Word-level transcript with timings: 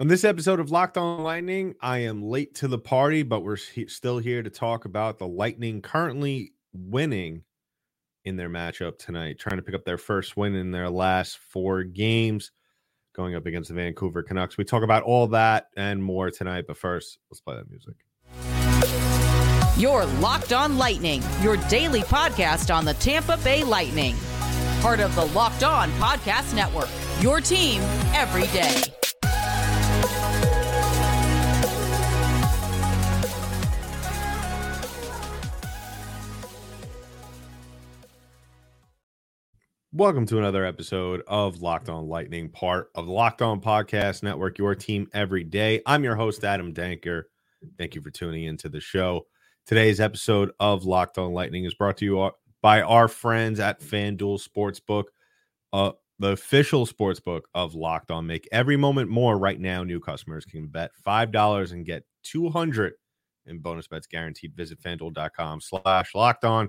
On 0.00 0.06
this 0.06 0.22
episode 0.22 0.60
of 0.60 0.70
Locked 0.70 0.96
On 0.96 1.24
Lightning, 1.24 1.74
I 1.80 1.98
am 1.98 2.22
late 2.22 2.54
to 2.56 2.68
the 2.68 2.78
party, 2.78 3.24
but 3.24 3.40
we're 3.40 3.56
still 3.56 4.18
here 4.18 4.44
to 4.44 4.48
talk 4.48 4.84
about 4.84 5.18
the 5.18 5.26
Lightning 5.26 5.82
currently 5.82 6.52
winning 6.72 7.42
in 8.24 8.36
their 8.36 8.48
matchup 8.48 8.98
tonight, 8.98 9.40
trying 9.40 9.56
to 9.56 9.62
pick 9.62 9.74
up 9.74 9.84
their 9.84 9.98
first 9.98 10.36
win 10.36 10.54
in 10.54 10.70
their 10.70 10.88
last 10.88 11.38
four 11.38 11.82
games, 11.82 12.52
going 13.12 13.34
up 13.34 13.46
against 13.46 13.70
the 13.70 13.74
Vancouver 13.74 14.22
Canucks. 14.22 14.56
We 14.56 14.62
talk 14.62 14.84
about 14.84 15.02
all 15.02 15.26
that 15.28 15.66
and 15.76 16.00
more 16.00 16.30
tonight, 16.30 16.66
but 16.68 16.76
first, 16.76 17.18
let's 17.28 17.40
play 17.40 17.56
that 17.56 17.68
music. 17.68 17.96
Your 19.76 20.04
Locked 20.20 20.52
On 20.52 20.78
Lightning, 20.78 21.24
your 21.42 21.56
daily 21.68 22.02
podcast 22.02 22.72
on 22.72 22.84
the 22.84 22.94
Tampa 22.94 23.36
Bay 23.38 23.64
Lightning. 23.64 24.14
Part 24.80 25.00
of 25.00 25.12
the 25.16 25.24
Locked 25.24 25.64
On 25.64 25.90
Podcast 25.92 26.54
Network, 26.54 26.88
your 27.20 27.40
team 27.40 27.80
every 28.14 28.46
day. 28.56 28.80
Welcome 39.94 40.26
to 40.26 40.36
another 40.36 40.66
episode 40.66 41.22
of 41.26 41.62
Locked 41.62 41.88
On 41.88 42.08
Lightning, 42.08 42.50
part 42.50 42.90
of 42.94 43.06
the 43.06 43.12
Locked 43.12 43.40
On 43.40 43.58
Podcast 43.58 44.22
Network, 44.22 44.58
your 44.58 44.74
team 44.74 45.08
every 45.14 45.44
day. 45.44 45.80
I'm 45.86 46.04
your 46.04 46.14
host, 46.14 46.44
Adam 46.44 46.74
Danker. 46.74 47.22
Thank 47.78 47.94
you 47.94 48.02
for 48.02 48.10
tuning 48.10 48.44
into 48.44 48.68
the 48.68 48.80
show. 48.80 49.26
Today's 49.64 49.98
episode 49.98 50.50
of 50.60 50.84
Locked 50.84 51.16
On 51.16 51.32
Lightning 51.32 51.64
is 51.64 51.72
brought 51.72 51.96
to 51.96 52.04
you 52.04 52.30
by 52.60 52.82
our 52.82 53.08
friends 53.08 53.60
at 53.60 53.80
FanDuel 53.80 54.46
Sportsbook, 54.46 55.04
uh, 55.72 55.92
the 56.18 56.32
official 56.32 56.86
sportsbook 56.86 57.44
of 57.54 57.74
Locked 57.74 58.10
On. 58.10 58.26
Make 58.26 58.46
every 58.52 58.76
moment 58.76 59.08
more 59.08 59.38
right 59.38 59.58
now. 59.58 59.84
New 59.84 60.00
customers 60.00 60.44
can 60.44 60.66
bet 60.66 60.90
$5 61.06 61.72
and 61.72 61.86
get 61.86 62.04
200 62.24 62.92
in 63.46 63.60
bonus 63.60 63.88
bets 63.88 64.06
guaranteed. 64.06 64.54
Visit 64.54 64.82
fanduel.com 64.82 65.62
slash 65.62 66.14
locked 66.14 66.44
on 66.44 66.68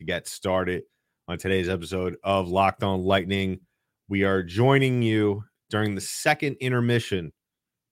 to 0.00 0.04
get 0.04 0.28
started 0.28 0.82
on 1.28 1.36
today's 1.36 1.68
episode 1.68 2.16
of 2.24 2.48
Locked 2.48 2.82
On 2.82 3.02
Lightning. 3.02 3.60
We 4.08 4.24
are 4.24 4.42
joining 4.42 5.02
you 5.02 5.44
during 5.68 5.94
the 5.94 6.00
second 6.00 6.56
intermission 6.58 7.34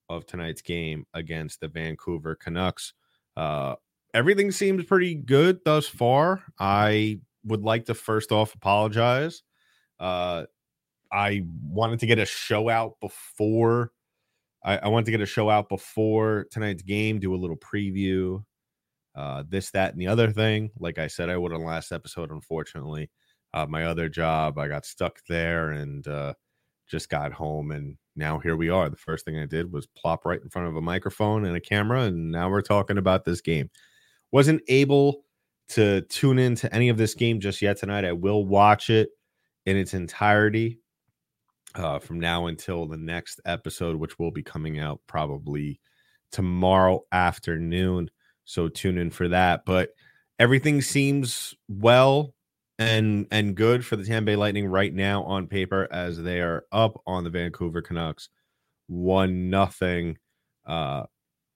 of 0.09 0.25
tonight's 0.25 0.63
game 0.63 1.05
against 1.13 1.61
the 1.61 1.69
Vancouver 1.69 2.35
Canucks. 2.35 2.95
Uh, 3.37 3.75
everything 4.15 4.51
seems 4.51 4.87
pretty 4.87 5.15
good 5.15 5.61
thus 5.67 5.87
far. 5.87 6.45
I 6.59 7.21
would 7.45 7.61
like 7.61 7.85
to 7.87 7.95
first 7.95 8.33
off 8.33 8.55
apologize. 8.55 9.43
Uh, 10.01 10.45
I 11.13 11.45
wanted 11.63 12.01
to 12.01 12.07
get 12.07 12.19
a 12.19 12.25
show 12.25 12.71
out 12.71 12.95
before. 13.03 13.93
I, 14.65 14.79
I 14.79 14.89
wanted 14.89 15.05
to 15.07 15.11
get 15.11 15.21
a 15.21 15.27
show 15.27 15.51
out 15.51 15.69
before 15.69 16.47
tonight's 16.51 16.83
game, 16.83 17.19
do 17.19 17.35
a 17.35 17.37
little 17.37 17.59
preview, 17.59 18.43
uh, 19.15 19.45
this, 19.47 19.73
that, 19.73 19.93
and 19.93 20.01
the 20.01 20.07
other 20.07 20.31
thing. 20.33 20.71
Like 20.79 20.99
I 20.99 21.09
said, 21.09 21.29
I 21.29 21.37
would 21.37 21.53
on 21.53 21.63
last 21.63 21.93
episode, 21.93 22.31
unfortunately 22.31 23.11
uh, 23.57 23.67
my 23.67 23.85
other 23.87 24.09
job. 24.09 24.59
I 24.59 24.69
got 24.69 24.85
stuck 24.85 25.19
there 25.29 25.71
and 25.71 26.07
uh, 26.07 26.35
just 26.87 27.09
got 27.09 27.33
home. 27.33 27.71
And 27.71 27.97
now 28.15 28.39
here 28.39 28.55
we 28.55 28.69
are. 28.69 28.91
The 28.91 28.97
first 28.97 29.25
thing 29.25 29.39
I 29.39 29.47
did 29.47 29.73
was 29.73 29.87
plop 29.87 30.27
right 30.27 30.41
in 30.41 30.51
front 30.51 30.69
of 30.69 30.77
a 30.77 30.83
microphone 30.83 31.47
and 31.47 31.57
a 31.57 31.61
camera. 31.61 32.03
And 32.03 32.31
now 32.31 32.51
we're 32.51 32.61
talking 32.61 32.99
about 32.99 33.25
this 33.25 33.41
game. 33.41 33.71
Wasn't 34.31 34.61
able 34.69 35.23
to 35.71 36.03
tune 36.03 36.39
into 36.39 36.73
any 36.73 36.91
of 36.91 36.99
this 36.99 37.15
game 37.15 37.41
just 37.41 37.63
yet 37.63 37.79
tonight. 37.79 38.05
I 38.05 38.13
will 38.13 38.45
watch 38.45 38.91
it 38.91 39.09
in 39.65 39.79
its 39.79 39.95
entirety 39.95 40.79
uh, 41.75 41.99
from 41.99 42.21
now 42.21 42.47
until 42.47 42.87
the 42.87 42.99
next 42.99 43.41
episode, 43.47 43.97
which 43.97 44.19
will 44.19 44.31
be 44.31 44.43
coming 44.43 44.79
out 44.79 45.01
probably 45.07 45.81
tomorrow 46.31 47.05
afternoon. 47.11 48.11
So 48.45 48.69
tune 48.69 48.99
in 48.99 49.11
for 49.11 49.29
that. 49.29 49.65
But 49.65 49.95
everything 50.39 50.83
seems 50.83 51.55
well 51.69 52.35
and 52.79 53.27
and 53.31 53.55
good 53.55 53.85
for 53.85 53.97
the 53.97 54.05
Tampa 54.05 54.27
Bay 54.27 54.37
Lightning 54.37 54.67
right 54.67 54.93
now 54.93 55.23
on 55.25 55.47
paper 55.47 55.89
as 55.91 56.23
they 56.23 56.41
are 56.41 56.65
up 56.73 57.01
on 57.07 57.25
the 57.25 57.31
Vancouver 57.31 57.81
Canucks 57.81 58.29
one 58.89 59.51
nothing 59.51 60.17
uh 60.67 61.05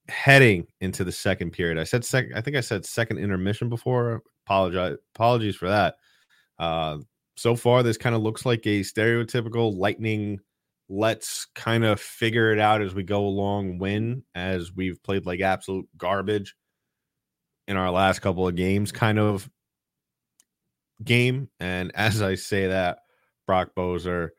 heading 0.08 0.66
into 0.80 1.04
the 1.04 1.12
second 1.12 1.52
period. 1.52 1.78
I 1.78 1.84
said 1.84 2.04
second 2.04 2.34
I 2.34 2.40
think 2.40 2.56
I 2.56 2.60
said 2.60 2.84
second 2.84 3.18
intermission 3.18 3.68
before. 3.68 4.22
Apologize 4.46 4.96
apologies 5.14 5.56
for 5.56 5.68
that. 5.68 5.96
Uh 6.58 6.98
so 7.36 7.54
far 7.54 7.82
this 7.82 7.98
kind 7.98 8.14
of 8.14 8.22
looks 8.22 8.44
like 8.46 8.66
a 8.66 8.80
stereotypical 8.80 9.76
Lightning 9.76 10.40
let's 10.88 11.46
kind 11.54 11.84
of 11.84 12.00
figure 12.00 12.52
it 12.52 12.58
out 12.58 12.82
as 12.82 12.94
we 12.94 13.04
go 13.04 13.24
along 13.24 13.78
win 13.78 14.24
as 14.34 14.72
we've 14.74 15.00
played 15.04 15.24
like 15.24 15.40
absolute 15.40 15.86
garbage 15.96 16.56
in 17.68 17.76
our 17.76 17.92
last 17.92 18.18
couple 18.18 18.48
of 18.48 18.56
games 18.56 18.90
kind 18.90 19.18
of 19.18 19.48
game. 21.02 21.48
And 21.58 21.92
as 21.94 22.22
I 22.22 22.34
say 22.34 22.68
that, 22.68 22.98
Brock 23.46 23.70
Boeser 23.76 24.30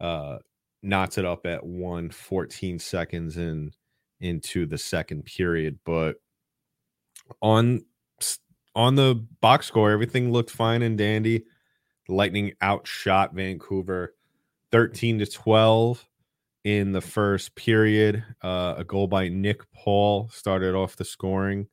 uh, 0.00 0.38
knots 0.82 1.18
it 1.18 1.24
up 1.24 1.46
at 1.46 1.64
114 1.64 2.78
seconds 2.78 3.36
in 3.36 3.72
into 4.20 4.66
the 4.66 4.78
second 4.78 5.24
period. 5.24 5.78
But 5.84 6.16
on 7.40 7.84
on 8.74 8.94
the 8.94 9.26
box 9.40 9.66
score, 9.66 9.90
everything 9.90 10.32
looked 10.32 10.50
fine 10.50 10.82
and 10.82 10.96
dandy. 10.98 11.44
Lightning 12.08 12.52
outshot 12.62 13.34
Vancouver 13.34 14.14
13 14.72 15.18
to 15.18 15.26
12 15.26 16.06
in 16.64 16.92
the 16.92 17.00
first 17.00 17.54
period. 17.54 18.24
Uh, 18.42 18.74
a 18.78 18.84
goal 18.84 19.06
by 19.06 19.28
Nick 19.28 19.70
Paul 19.72 20.28
started 20.32 20.74
off 20.74 20.96
the 20.96 21.04
scoring 21.04 21.66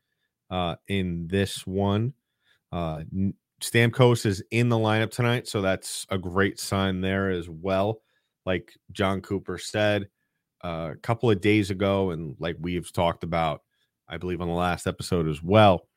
uh, 0.49 0.75
in 0.87 1.27
this 1.27 1.65
one. 1.65 2.13
Uh, 2.71 3.03
Stamkos 3.65 4.25
is 4.25 4.43
in 4.51 4.69
the 4.69 4.77
lineup 4.77 5.09
tonight, 5.09 5.47
so 5.47 5.61
that's 5.61 6.05
a 6.09 6.17
great 6.17 6.59
sign 6.59 7.01
there 7.01 7.29
as 7.29 7.49
well. 7.49 8.01
Like 8.45 8.73
Jon 8.91 9.21
Cooper 9.21 9.57
said 9.57 10.07
uh, 10.63 10.91
a 10.93 10.97
couple 10.97 11.31
of 11.31 11.41
days 11.41 11.71
ago, 11.71 12.11
and 12.11 12.35
like 12.39 12.57
we've 12.59 12.91
talked 12.93 13.23
about, 13.23 13.61
I 14.07 14.17
believe 14.17 14.41
on 14.41 14.47
the 14.47 14.53
last 14.53 14.85
episode 14.85 15.27
as 15.27 15.41
well, 15.41 15.87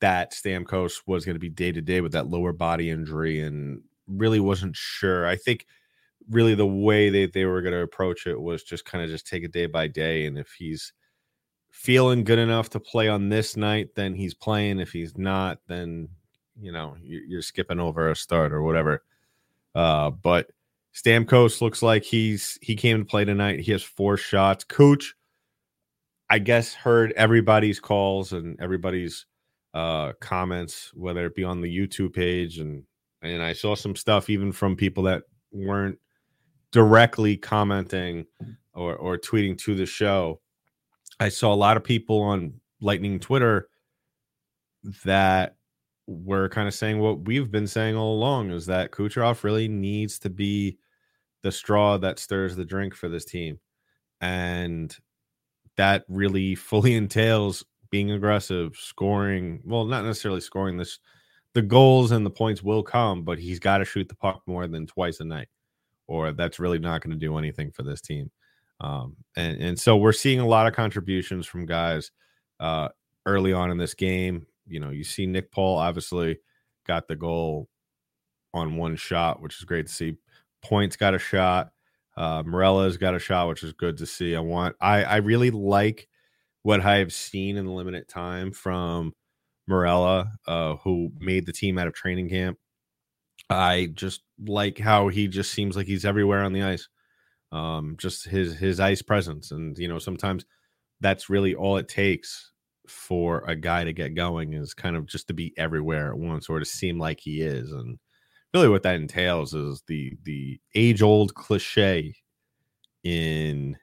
that 0.00 0.32
Stamkos 0.32 1.02
was 1.06 1.24
going 1.26 1.34
to 1.34 1.40
be 1.40 1.50
day 1.50 1.70
to 1.70 1.82
day 1.82 2.00
with 2.00 2.12
that 2.12 2.28
lower 2.28 2.52
body 2.52 2.88
injury, 2.88 3.40
and 3.40 3.82
really 4.06 4.40
wasn't 4.40 4.74
sure. 4.74 5.26
I 5.26 5.36
think 5.36 5.66
really 6.30 6.54
the 6.54 6.66
way 6.66 7.10
that 7.10 7.32
they 7.34 7.44
were 7.44 7.60
going 7.60 7.74
to 7.74 7.82
approach 7.82 8.26
it 8.26 8.40
was 8.40 8.62
just 8.62 8.84
kind 8.84 9.04
of 9.04 9.10
just 9.10 9.26
take 9.26 9.44
it 9.44 9.52
day 9.52 9.66
by 9.66 9.86
day, 9.86 10.24
and 10.24 10.38
if 10.38 10.52
he's 10.58 10.92
feeling 11.70 12.24
good 12.24 12.38
enough 12.38 12.70
to 12.70 12.80
play 12.80 13.08
on 13.08 13.28
this 13.28 13.56
night, 13.56 13.88
then 13.96 14.14
he's 14.14 14.34
playing. 14.34 14.78
If 14.78 14.92
he's 14.92 15.16
not, 15.18 15.58
then 15.68 16.08
you 16.60 16.72
know 16.72 16.96
you're 17.02 17.42
skipping 17.42 17.80
over 17.80 18.10
a 18.10 18.16
start 18.16 18.52
or 18.52 18.62
whatever. 18.62 19.02
Uh, 19.74 20.10
but 20.10 20.50
Stamkos 20.94 21.60
looks 21.60 21.82
like 21.82 22.04
he's 22.04 22.58
he 22.60 22.76
came 22.76 22.98
to 22.98 23.04
play 23.04 23.24
tonight. 23.24 23.60
He 23.60 23.72
has 23.72 23.82
four 23.82 24.16
shots. 24.16 24.64
Cooch, 24.64 25.14
I 26.28 26.38
guess, 26.38 26.74
heard 26.74 27.12
everybody's 27.12 27.80
calls 27.80 28.32
and 28.32 28.60
everybody's 28.60 29.26
uh, 29.74 30.12
comments, 30.20 30.92
whether 30.94 31.26
it 31.26 31.34
be 31.34 31.44
on 31.44 31.60
the 31.60 31.74
YouTube 31.74 32.12
page 32.12 32.58
and 32.58 32.84
and 33.22 33.42
I 33.42 33.52
saw 33.52 33.74
some 33.74 33.96
stuff 33.96 34.28
even 34.28 34.52
from 34.52 34.76
people 34.76 35.04
that 35.04 35.22
weren't 35.52 35.98
directly 36.72 37.36
commenting 37.36 38.26
or 38.74 38.96
or 38.96 39.16
tweeting 39.16 39.56
to 39.58 39.74
the 39.74 39.86
show. 39.86 40.40
I 41.20 41.28
saw 41.28 41.54
a 41.54 41.56
lot 41.56 41.76
of 41.76 41.84
people 41.84 42.20
on 42.20 42.54
Lightning 42.80 43.20
Twitter 43.20 43.68
that 45.04 45.56
we're 46.06 46.48
kind 46.48 46.68
of 46.68 46.74
saying 46.74 46.98
what 46.98 47.26
we've 47.26 47.50
been 47.50 47.66
saying 47.66 47.96
all 47.96 48.14
along 48.14 48.50
is 48.50 48.66
that 48.66 48.90
Kucherov 48.90 49.44
really 49.44 49.68
needs 49.68 50.18
to 50.20 50.30
be 50.30 50.78
the 51.42 51.52
straw 51.52 51.98
that 51.98 52.18
stirs 52.18 52.56
the 52.56 52.64
drink 52.64 52.94
for 52.94 53.08
this 53.08 53.24
team. 53.24 53.58
And 54.20 54.96
that 55.76 56.04
really 56.08 56.54
fully 56.54 56.94
entails 56.96 57.64
being 57.90 58.10
aggressive, 58.10 58.76
scoring. 58.76 59.60
Well, 59.64 59.84
not 59.84 60.04
necessarily 60.04 60.40
scoring 60.40 60.76
this. 60.76 60.98
The 61.54 61.62
goals 61.62 62.12
and 62.12 62.24
the 62.24 62.30
points 62.30 62.62
will 62.62 62.82
come, 62.82 63.24
but 63.24 63.38
he's 63.38 63.58
got 63.58 63.78
to 63.78 63.84
shoot 63.84 64.08
the 64.08 64.14
puck 64.14 64.42
more 64.46 64.66
than 64.66 64.86
twice 64.86 65.20
a 65.20 65.24
night, 65.24 65.48
or 66.06 66.32
that's 66.32 66.58
really 66.58 66.78
not 66.78 67.02
going 67.02 67.10
to 67.10 67.26
do 67.26 67.36
anything 67.36 67.70
for 67.70 67.82
this 67.82 68.00
team. 68.00 68.30
Um, 68.80 69.16
and 69.36 69.60
and 69.60 69.78
so 69.78 69.98
we're 69.98 70.12
seeing 70.12 70.40
a 70.40 70.46
lot 70.46 70.66
of 70.66 70.72
contributions 70.72 71.46
from 71.46 71.66
guys 71.66 72.10
uh, 72.58 72.88
early 73.26 73.52
on 73.52 73.70
in 73.70 73.76
this 73.76 73.92
game 73.92 74.46
you 74.66 74.80
know, 74.80 74.90
you 74.90 75.04
see 75.04 75.26
Nick 75.26 75.50
Paul 75.50 75.78
obviously 75.78 76.38
got 76.86 77.08
the 77.08 77.16
goal 77.16 77.68
on 78.54 78.76
one 78.76 78.96
shot, 78.96 79.40
which 79.40 79.58
is 79.58 79.64
great 79.64 79.86
to 79.86 79.92
see. 79.92 80.16
Points 80.62 80.96
got 80.96 81.14
a 81.14 81.18
shot. 81.18 81.70
Uh, 82.16 82.42
Merelä's 82.42 82.96
got 82.96 83.14
a 83.14 83.18
shot, 83.18 83.48
which 83.48 83.62
is 83.62 83.72
good 83.72 83.96
to 83.98 84.06
see. 84.06 84.36
I 84.36 84.40
want, 84.40 84.76
I, 84.80 85.04
I 85.04 85.16
really 85.16 85.50
like 85.50 86.08
what 86.62 86.80
I 86.80 86.96
have 86.96 87.12
seen 87.12 87.56
in 87.56 87.64
the 87.66 87.72
limited 87.72 88.08
time 88.08 88.52
from 88.52 89.14
Morella, 89.66 90.32
uh, 90.46 90.76
who 90.76 91.10
made 91.18 91.46
the 91.46 91.52
team 91.52 91.78
out 91.78 91.86
of 91.86 91.94
training 91.94 92.28
camp. 92.28 92.58
I 93.50 93.90
just 93.94 94.22
like 94.46 94.78
how 94.78 95.08
he 95.08 95.28
just 95.28 95.52
seems 95.52 95.76
like 95.76 95.86
he's 95.86 96.04
everywhere 96.04 96.42
on 96.42 96.52
the 96.52 96.62
ice. 96.62 96.88
Um, 97.50 97.96
just 97.98 98.26
his 98.28 98.56
his 98.56 98.80
ice 98.80 99.02
presence, 99.02 99.50
and 99.50 99.76
you 99.76 99.88
know 99.88 99.98
sometimes 99.98 100.46
that's 101.00 101.28
really 101.28 101.54
all 101.54 101.76
it 101.76 101.88
takes 101.88 102.51
for 102.88 103.44
a 103.46 103.56
guy 103.56 103.84
to 103.84 103.92
get 103.92 104.14
going 104.14 104.54
is 104.54 104.74
kind 104.74 104.96
of 104.96 105.06
just 105.06 105.28
to 105.28 105.34
be 105.34 105.54
everywhere 105.56 106.10
at 106.10 106.18
once 106.18 106.48
or 106.48 106.58
to 106.58 106.64
seem 106.64 106.98
like 106.98 107.20
he 107.20 107.42
is, 107.42 107.72
and 107.72 107.98
really 108.54 108.68
what 108.68 108.82
that 108.82 108.96
entails 108.96 109.54
is 109.54 109.82
the 109.86 110.16
the 110.24 110.60
age 110.74 111.02
old 111.02 111.34
cliche 111.34 112.14
in 113.04 113.76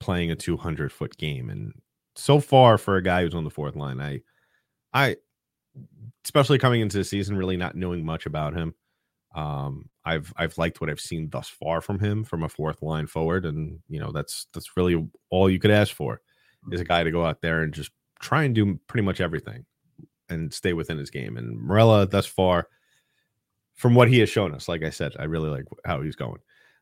playing 0.00 0.30
a 0.30 0.36
200 0.36 0.92
foot 0.92 1.16
game 1.16 1.50
and 1.50 1.72
so 2.16 2.40
far 2.40 2.78
for 2.78 2.96
a 2.96 3.02
guy 3.02 3.22
who's 3.22 3.34
on 3.34 3.44
the 3.44 3.50
fourth 3.50 3.76
line 3.76 4.00
i 4.00 4.20
i 4.92 5.16
especially 6.24 6.58
coming 6.58 6.80
into 6.80 6.98
the 6.98 7.04
season 7.04 7.36
really 7.36 7.56
not 7.56 7.76
knowing 7.76 8.04
much 8.04 8.26
about 8.26 8.54
him 8.54 8.74
um 9.34 9.88
i've 10.04 10.32
i've 10.36 10.56
liked 10.58 10.80
what 10.80 10.90
i've 10.90 11.00
seen 11.00 11.28
thus 11.30 11.48
far 11.48 11.80
from 11.80 11.98
him 11.98 12.24
from 12.24 12.42
a 12.42 12.48
fourth 12.48 12.82
line 12.82 13.06
forward 13.06 13.44
and 13.44 13.78
you 13.88 13.98
know 13.98 14.12
that's 14.12 14.46
that's 14.52 14.76
really 14.76 15.08
all 15.30 15.48
you 15.48 15.58
could 15.58 15.70
ask 15.70 15.94
for 15.94 16.20
is 16.70 16.80
a 16.80 16.84
guy 16.84 17.02
to 17.02 17.10
go 17.10 17.24
out 17.24 17.40
there 17.40 17.62
and 17.62 17.74
just 17.74 17.90
try 18.24 18.44
and 18.44 18.54
do 18.54 18.78
pretty 18.88 19.04
much 19.04 19.20
everything 19.20 19.64
and 20.28 20.52
stay 20.52 20.72
within 20.72 20.98
his 20.98 21.10
game. 21.10 21.36
And 21.36 21.58
Merelä 21.58 22.10
thus 22.10 22.26
far 22.26 22.68
from 23.74 23.94
what 23.94 24.08
he 24.08 24.20
has 24.20 24.30
shown 24.30 24.54
us 24.54 24.68
like 24.68 24.84
i 24.84 24.90
said 24.90 25.12
i 25.18 25.24
really 25.24 25.48
like 25.48 25.64
how 25.84 26.00
he's 26.00 26.16
going. 26.16 26.40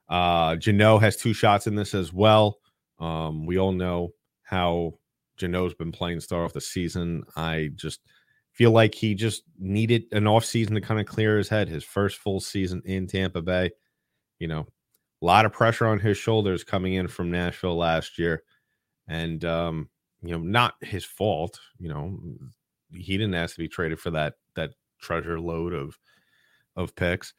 Uh 0.08 0.56
Jeannot 0.56 0.98
has 1.00 1.16
two 1.16 1.32
shots 1.32 1.66
in 1.66 1.74
this 1.74 1.94
as 1.94 2.12
well. 2.12 2.58
Um 2.98 3.46
we 3.46 3.58
all 3.58 3.72
know 3.72 4.10
how 4.42 4.94
Jeannot's 5.38 5.74
been 5.74 5.92
playing 5.92 6.20
start 6.20 6.44
off 6.44 6.52
the 6.52 6.60
season. 6.60 7.24
I 7.36 7.70
just 7.74 8.00
feel 8.52 8.70
like 8.70 8.94
he 8.94 9.14
just 9.14 9.42
needed 9.58 10.04
an 10.12 10.26
off 10.26 10.44
season 10.44 10.74
to 10.74 10.80
kind 10.80 11.00
of 11.00 11.06
clear 11.06 11.38
his 11.38 11.48
head. 11.48 11.68
His 11.68 11.84
first 11.84 12.18
full 12.18 12.40
season 12.40 12.82
in 12.84 13.06
Tampa 13.06 13.42
Bay, 13.42 13.70
you 14.38 14.46
know, 14.46 14.66
a 15.22 15.24
lot 15.24 15.46
of 15.46 15.52
pressure 15.52 15.86
on 15.86 15.98
his 15.98 16.18
shoulders 16.18 16.62
coming 16.62 16.94
in 16.94 17.08
from 17.08 17.30
Nashville 17.30 17.76
last 17.76 18.18
year, 18.18 18.42
and 19.08 19.42
um, 19.44 19.88
you 20.22 20.32
know, 20.32 20.42
not 20.42 20.74
his 20.80 21.04
fault. 21.04 21.60
You 21.78 21.88
know, 21.88 22.18
he 22.92 23.16
didn't 23.16 23.34
ask 23.34 23.56
to 23.56 23.60
be 23.62 23.68
traded 23.68 23.98
for 23.98 24.10
that 24.12 24.34
that 24.54 24.70
treasure 25.00 25.40
load 25.40 25.72
of 25.72 25.98
of 26.76 26.94
picks, 26.94 27.34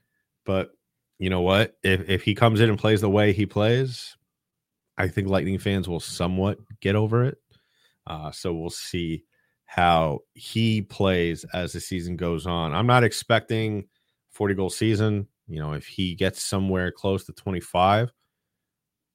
but 0.46 0.72
you 1.18 1.30
know 1.30 1.42
what? 1.42 1.78
If 1.84 2.10
if 2.10 2.24
he 2.24 2.36
comes 2.36 2.60
in 2.60 2.70
and 2.70 2.78
plays 2.80 3.02
the 3.02 3.10
way 3.10 3.34
he 3.34 3.46
plays, 3.46 4.18
I 4.98 5.08
think 5.08 5.28
Lightning 5.28 5.60
fans 5.60 5.88
will 5.88 6.00
somewhat 6.00 6.58
get 6.82 6.96
over 6.96 7.24
it. 7.24 7.38
Uh, 8.06 8.32
so 8.32 8.54
we'll 8.54 8.70
see 8.70 9.24
how 9.66 10.20
he 10.34 10.82
plays 10.82 11.46
as 11.54 11.74
the 11.74 11.80
season 11.80 12.16
goes 12.16 12.46
on. 12.46 12.74
I'm 12.74 12.86
not 12.86 13.04
expecting 13.04 13.88
40 14.32 14.56
goal 14.56 14.70
season. 14.70 15.28
You 15.48 15.60
know, 15.60 15.74
if 15.74 15.88
he 15.88 16.16
gets 16.16 16.44
somewhere 16.44 16.92
close 16.92 17.26
to 17.26 17.34
25, 17.34 18.12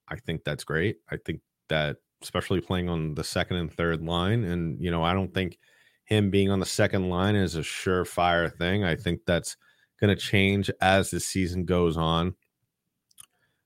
I 0.08 0.16
think 0.16 0.44
that's 0.44 0.64
great. 0.64 0.96
I 1.10 1.16
think 1.24 1.40
that 1.68 1.98
especially 2.22 2.60
playing 2.60 2.88
on 2.88 3.14
the 3.14 3.24
second 3.24 3.56
and 3.56 3.72
third 3.72 4.02
line 4.02 4.44
and 4.44 4.82
you 4.82 4.90
know, 4.90 5.02
I 5.02 5.14
don't 5.14 5.32
think 5.32 5.58
him 6.04 6.30
being 6.30 6.50
on 6.50 6.58
the 6.58 6.66
second 6.66 7.10
line 7.10 7.36
is 7.36 7.54
a 7.54 7.60
surefire 7.60 8.52
thing. 8.56 8.82
I 8.82 8.96
think 8.96 9.20
that's 9.26 9.56
going 10.00 10.14
to 10.14 10.20
change 10.20 10.70
as 10.80 11.10
the 11.10 11.20
season 11.20 11.64
goes 11.64 11.96
on. 11.96 12.34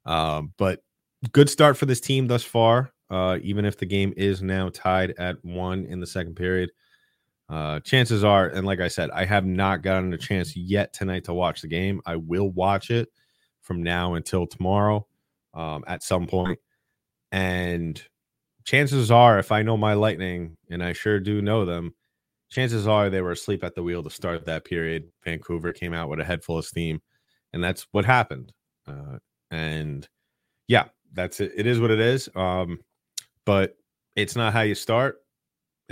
Um, 0.04 0.52
but 0.56 0.82
good 1.31 1.49
start 1.49 1.76
for 1.76 1.87
this 1.87 2.00
team 2.00 2.26
thus 2.26 2.43
far. 2.43 2.93
Uh, 3.08 3.38
even 3.43 3.64
if 3.64 3.78
the 3.78 3.87
game 3.87 4.12
is 4.16 4.43
now 4.43 4.70
tied 4.70 5.14
at 5.19 5.37
one 5.44 5.84
in 5.84 6.00
the 6.00 6.06
second 6.06 6.34
period, 6.34 6.70
uh, 7.49 7.78
chances 7.81 8.25
are, 8.25 8.49
and 8.49 8.66
like 8.66 8.81
I 8.81 8.88
said, 8.88 9.10
I 9.10 9.25
have 9.25 9.44
not 9.44 9.82
gotten 9.82 10.12
a 10.12 10.19
chance 10.19 10.56
yet 10.56 10.93
tonight 10.93 11.25
to 11.25 11.34
watch 11.34 11.60
the 11.60 11.69
game. 11.69 12.00
I 12.06 12.16
will 12.16 12.50
watch 12.50 12.90
it 12.90 13.08
from 13.60 13.82
now 13.82 14.14
until 14.14 14.46
tomorrow 14.46 15.06
um, 15.54 15.84
at 15.87 16.02
some 16.02 16.26
point. 16.26 16.58
And 17.31 18.02
chances 18.64 19.11
are, 19.11 19.38
if 19.38 19.53
I 19.53 19.62
know 19.62 19.76
my 19.76 19.94
Lightning, 19.94 20.56
and 20.70 20.82
I 20.82 20.93
sure 20.93 21.20
do 21.20 21.43
know 21.43 21.64
them, 21.64 21.94
chances 22.50 22.87
are 22.87 23.11
they 23.11 23.20
were 23.20 23.32
asleep 23.32 23.64
at 23.64 23.75
the 23.75 23.82
wheel 23.82 24.03
to 24.03 24.11
start 24.11 24.44
that 24.47 24.64
period. 24.64 25.11
Vancouver 25.25 25.73
came 25.73 25.94
out 25.94 26.09
with 26.09 26.20
a 26.20 26.25
head 26.25 26.44
full 26.44 26.59
of 26.59 26.64
steam, 26.64 27.00
and 27.53 27.62
that's 27.62 27.87
what 27.93 28.05
happened. 28.05 28.53
Uh, 28.87 29.19
and 29.50 30.09
yeah, 30.69 30.87
that's 31.12 31.41
it. 31.41 31.53
It 31.56 31.67
is 31.67 31.81
what 31.81 31.91
it 31.91 32.00
is. 32.00 32.29
Um, 32.35 32.81
but 33.44 33.76
it's 34.17 34.37
not 34.37 34.53
how 34.53 34.61
you 34.62 34.75
start 34.75 35.23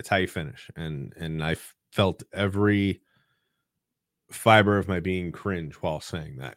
it's 0.00 0.08
how 0.08 0.16
you 0.16 0.26
finish. 0.26 0.68
And 0.76 1.12
and 1.16 1.44
I 1.44 1.56
felt 1.92 2.22
every 2.32 3.00
fiber 4.30 4.78
of 4.78 4.88
my 4.88 4.98
being 4.98 5.30
cringe 5.30 5.74
while 5.74 6.00
saying 6.00 6.38
that. 6.38 6.56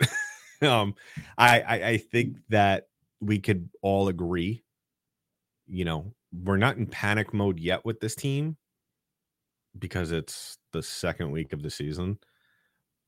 um, 0.68 0.96
I, 1.38 1.62
I 1.62 1.88
I 1.90 1.98
think 1.98 2.38
that 2.50 2.88
we 3.20 3.40
could 3.40 3.70
all 3.82 4.08
agree. 4.08 4.64
You 5.74 5.86
know, 5.86 6.14
we're 6.32 6.58
not 6.58 6.78
in 6.78 6.86
panic 6.86 7.34
mode 7.34 7.60
yet 7.60 7.84
with 7.84 8.00
this 8.00 8.16
team 8.16 8.58
because 9.78 10.12
it's 10.12 10.58
the 10.72 10.84
second 10.84 11.32
week 11.32 11.52
of 11.52 11.64
the 11.64 11.70
season. 11.70 12.20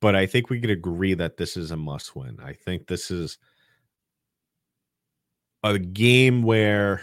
But 0.02 0.16
I 0.16 0.26
think 0.26 0.50
we 0.50 0.60
could 0.60 0.72
agree 0.72 1.14
that 1.14 1.38
this 1.38 1.58
is 1.58 1.72
a 1.72 1.78
must 1.78 2.16
win. 2.16 2.40
I 2.44 2.54
think 2.54 2.88
this 2.88 3.12
is 3.12 3.38
a 5.64 5.78
game 5.80 6.44
where 6.44 7.02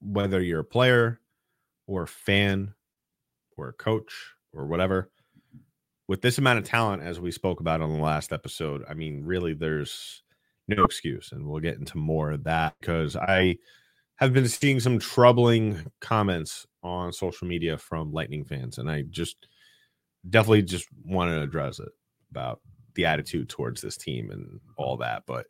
whether 0.00 0.40
you're 0.40 0.60
a 0.60 0.64
player, 0.64 1.20
or 1.86 2.02
a 2.02 2.08
fan 2.08 2.74
or 3.56 3.68
a 3.68 3.72
coach 3.72 4.34
or 4.52 4.66
whatever 4.66 5.10
with 6.08 6.22
this 6.22 6.38
amount 6.38 6.58
of 6.58 6.64
talent 6.64 7.02
as 7.02 7.20
we 7.20 7.30
spoke 7.30 7.60
about 7.60 7.80
on 7.80 7.92
the 7.92 8.02
last 8.02 8.32
episode 8.32 8.84
i 8.88 8.94
mean 8.94 9.22
really 9.24 9.54
there's 9.54 10.22
no 10.68 10.84
excuse 10.84 11.32
and 11.32 11.46
we'll 11.46 11.60
get 11.60 11.78
into 11.78 11.98
more 11.98 12.30
of 12.30 12.44
that 12.44 12.74
because 12.80 13.16
i 13.16 13.56
have 14.22 14.32
been 14.32 14.48
seeing 14.48 14.80
some 14.80 14.98
troubling 14.98 15.84
comments 16.00 16.66
on 16.82 17.12
social 17.12 17.46
media 17.46 17.76
from 17.76 18.12
lightning 18.12 18.44
fans 18.44 18.78
and 18.78 18.90
i 18.90 19.02
just 19.10 19.46
definitely 20.28 20.62
just 20.62 20.88
want 21.04 21.30
to 21.30 21.40
address 21.40 21.78
it 21.78 21.88
about 22.30 22.60
the 22.94 23.06
attitude 23.06 23.48
towards 23.48 23.80
this 23.80 23.96
team 23.96 24.30
and 24.30 24.60
all 24.76 24.96
that 24.96 25.22
but 25.26 25.46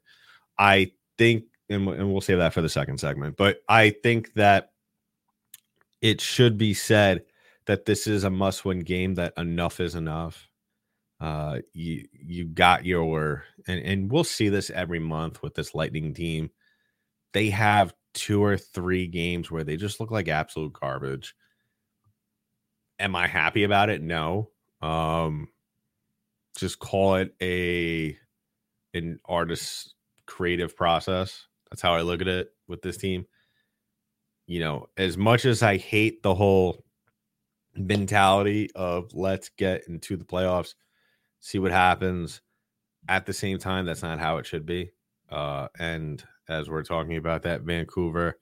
i 0.59 0.91
think 1.19 1.45
and, 1.69 1.89
and 1.89 2.11
we'll 2.11 2.21
save 2.21 2.39
that 2.39 2.53
for 2.53 2.63
the 2.63 2.69
second 2.69 2.99
segment 2.99 3.37
but 3.37 3.59
i 3.69 3.91
think 4.03 4.33
that 4.35 4.73
it 6.03 6.21
should 6.21 6.59
be 6.59 6.75
said 6.75 7.25
that 7.67 7.87
this 7.87 8.07
is 8.07 8.25
a 8.25 8.31
must-win 8.31 8.81
game. 8.81 9.15
That 9.15 9.33
enough 9.37 9.81
is 9.81 9.95
enough. 9.95 10.49
Uh, 11.21 11.61
you 11.73 12.09
you 12.13 12.45
got 12.47 12.85
your 12.85 13.45
and 13.69 13.81
and 13.81 14.11
we'll 14.11 14.25
see 14.25 14.49
this 14.49 14.71
every 14.71 14.99
month 14.99 15.41
with 15.43 15.55
this 15.55 15.75
Lightning 15.75 16.13
team. 16.13 16.51
They 17.33 17.51
have 17.51 17.95
two 18.15 18.43
or 18.43 18.57
three 18.57 19.07
games 19.07 19.51
where 19.51 19.65
they 19.65 19.77
just 19.77 20.01
look 20.01 20.11
like 20.11 20.29
absolute 20.29 20.73
garbage. 20.73 21.35
Am 22.99 23.17
I 23.17 23.27
happy 23.27 23.65
about 23.65 23.91
it? 23.91 24.03
No. 24.03 24.51
Um, 24.81 25.49
just 26.57 26.79
call 26.79 27.17
it 27.17 27.35
a 27.41 28.17
an 28.95 29.19
artist's 29.25 29.95
creative 30.27 30.77
process. 30.77 31.47
That's 31.71 31.83
how 31.83 31.95
I 31.95 32.03
look 32.03 32.21
at 32.21 32.29
it 32.29 32.51
with 32.69 32.83
this 32.83 32.97
team 32.97 33.27
you 34.47 34.61
know, 34.61 34.89
as 34.97 35.17
much 35.17 35.45
as 35.45 35.63
I 35.63 35.77
hate 35.77 36.23
the 36.23 36.35
whole 36.35 36.85
mentality 37.75 38.71
of 38.75 39.15
let's 39.15 39.49
get 39.49 39.89
into 39.89 40.17
the 40.17 40.25
playoffs, 40.25 40.75
see 41.41 41.59
what 41.59 41.73
happens. 41.73 42.41
At 43.09 43.27
the 43.27 43.33
same 43.33 43.59
time, 43.59 43.87
that's 43.87 44.03
not 44.03 44.21
how 44.21 44.37
it 44.37 44.47
should 44.47 44.67
be. 44.67 44.93
Uh, 45.31 45.69
and 45.79 46.23
as 46.53 46.71
we're 46.71 46.83
talking 46.83 47.17
about 47.17 47.43
that, 47.43 47.63
Vancouver 47.63 48.39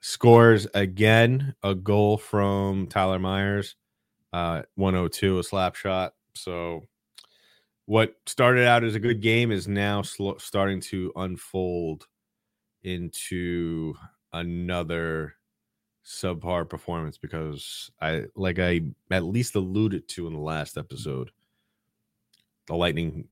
scores 0.00 0.66
again 0.74 1.54
a 1.62 1.74
goal 1.74 2.18
from 2.18 2.86
Tyler 2.88 3.18
Myers, 3.18 3.76
uh, 4.32 4.62
102, 4.74 5.38
a 5.38 5.42
slap 5.42 5.74
shot. 5.74 6.14
So, 6.34 6.82
what 7.86 8.14
started 8.26 8.66
out 8.66 8.84
as 8.84 8.94
a 8.94 9.00
good 9.00 9.20
game 9.20 9.50
is 9.50 9.68
now 9.68 10.02
sl- 10.02 10.38
starting 10.38 10.80
to 10.80 11.12
unfold 11.16 12.06
into 12.82 13.94
another 14.32 15.34
subpar 16.04 16.68
performance 16.68 17.16
because 17.16 17.90
I 18.00 18.24
like 18.34 18.58
I 18.58 18.80
at 19.10 19.24
least 19.24 19.54
alluded 19.54 20.08
to 20.08 20.26
in 20.26 20.32
the 20.32 20.40
last 20.40 20.76
episode. 20.76 21.30
The 22.66 22.74
Lightning 22.74 23.28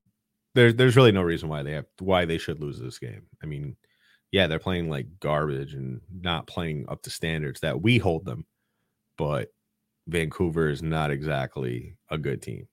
there's 0.54 0.74
there's 0.74 0.96
really 0.96 1.12
no 1.12 1.22
reason 1.22 1.48
why 1.48 1.62
they 1.62 1.72
have 1.72 1.86
why 1.98 2.24
they 2.24 2.38
should 2.38 2.60
lose 2.60 2.78
this 2.78 2.98
game. 2.98 3.26
I 3.42 3.46
mean, 3.46 3.76
yeah, 4.32 4.46
they're 4.46 4.58
playing 4.58 4.88
like 4.88 5.06
garbage 5.20 5.75
and 5.75 6.00
not 6.20 6.46
playing 6.46 6.87
up 6.88 7.02
to 7.02 7.10
standards 7.10 7.60
that 7.60 7.82
we 7.82 7.99
hold 7.99 8.25
them, 8.25 8.46
but 9.16 9.52
Vancouver 10.06 10.68
is 10.68 10.82
not 10.82 11.10
exactly 11.10 11.96
a 12.10 12.18
good 12.18 12.42
team. 12.42 12.68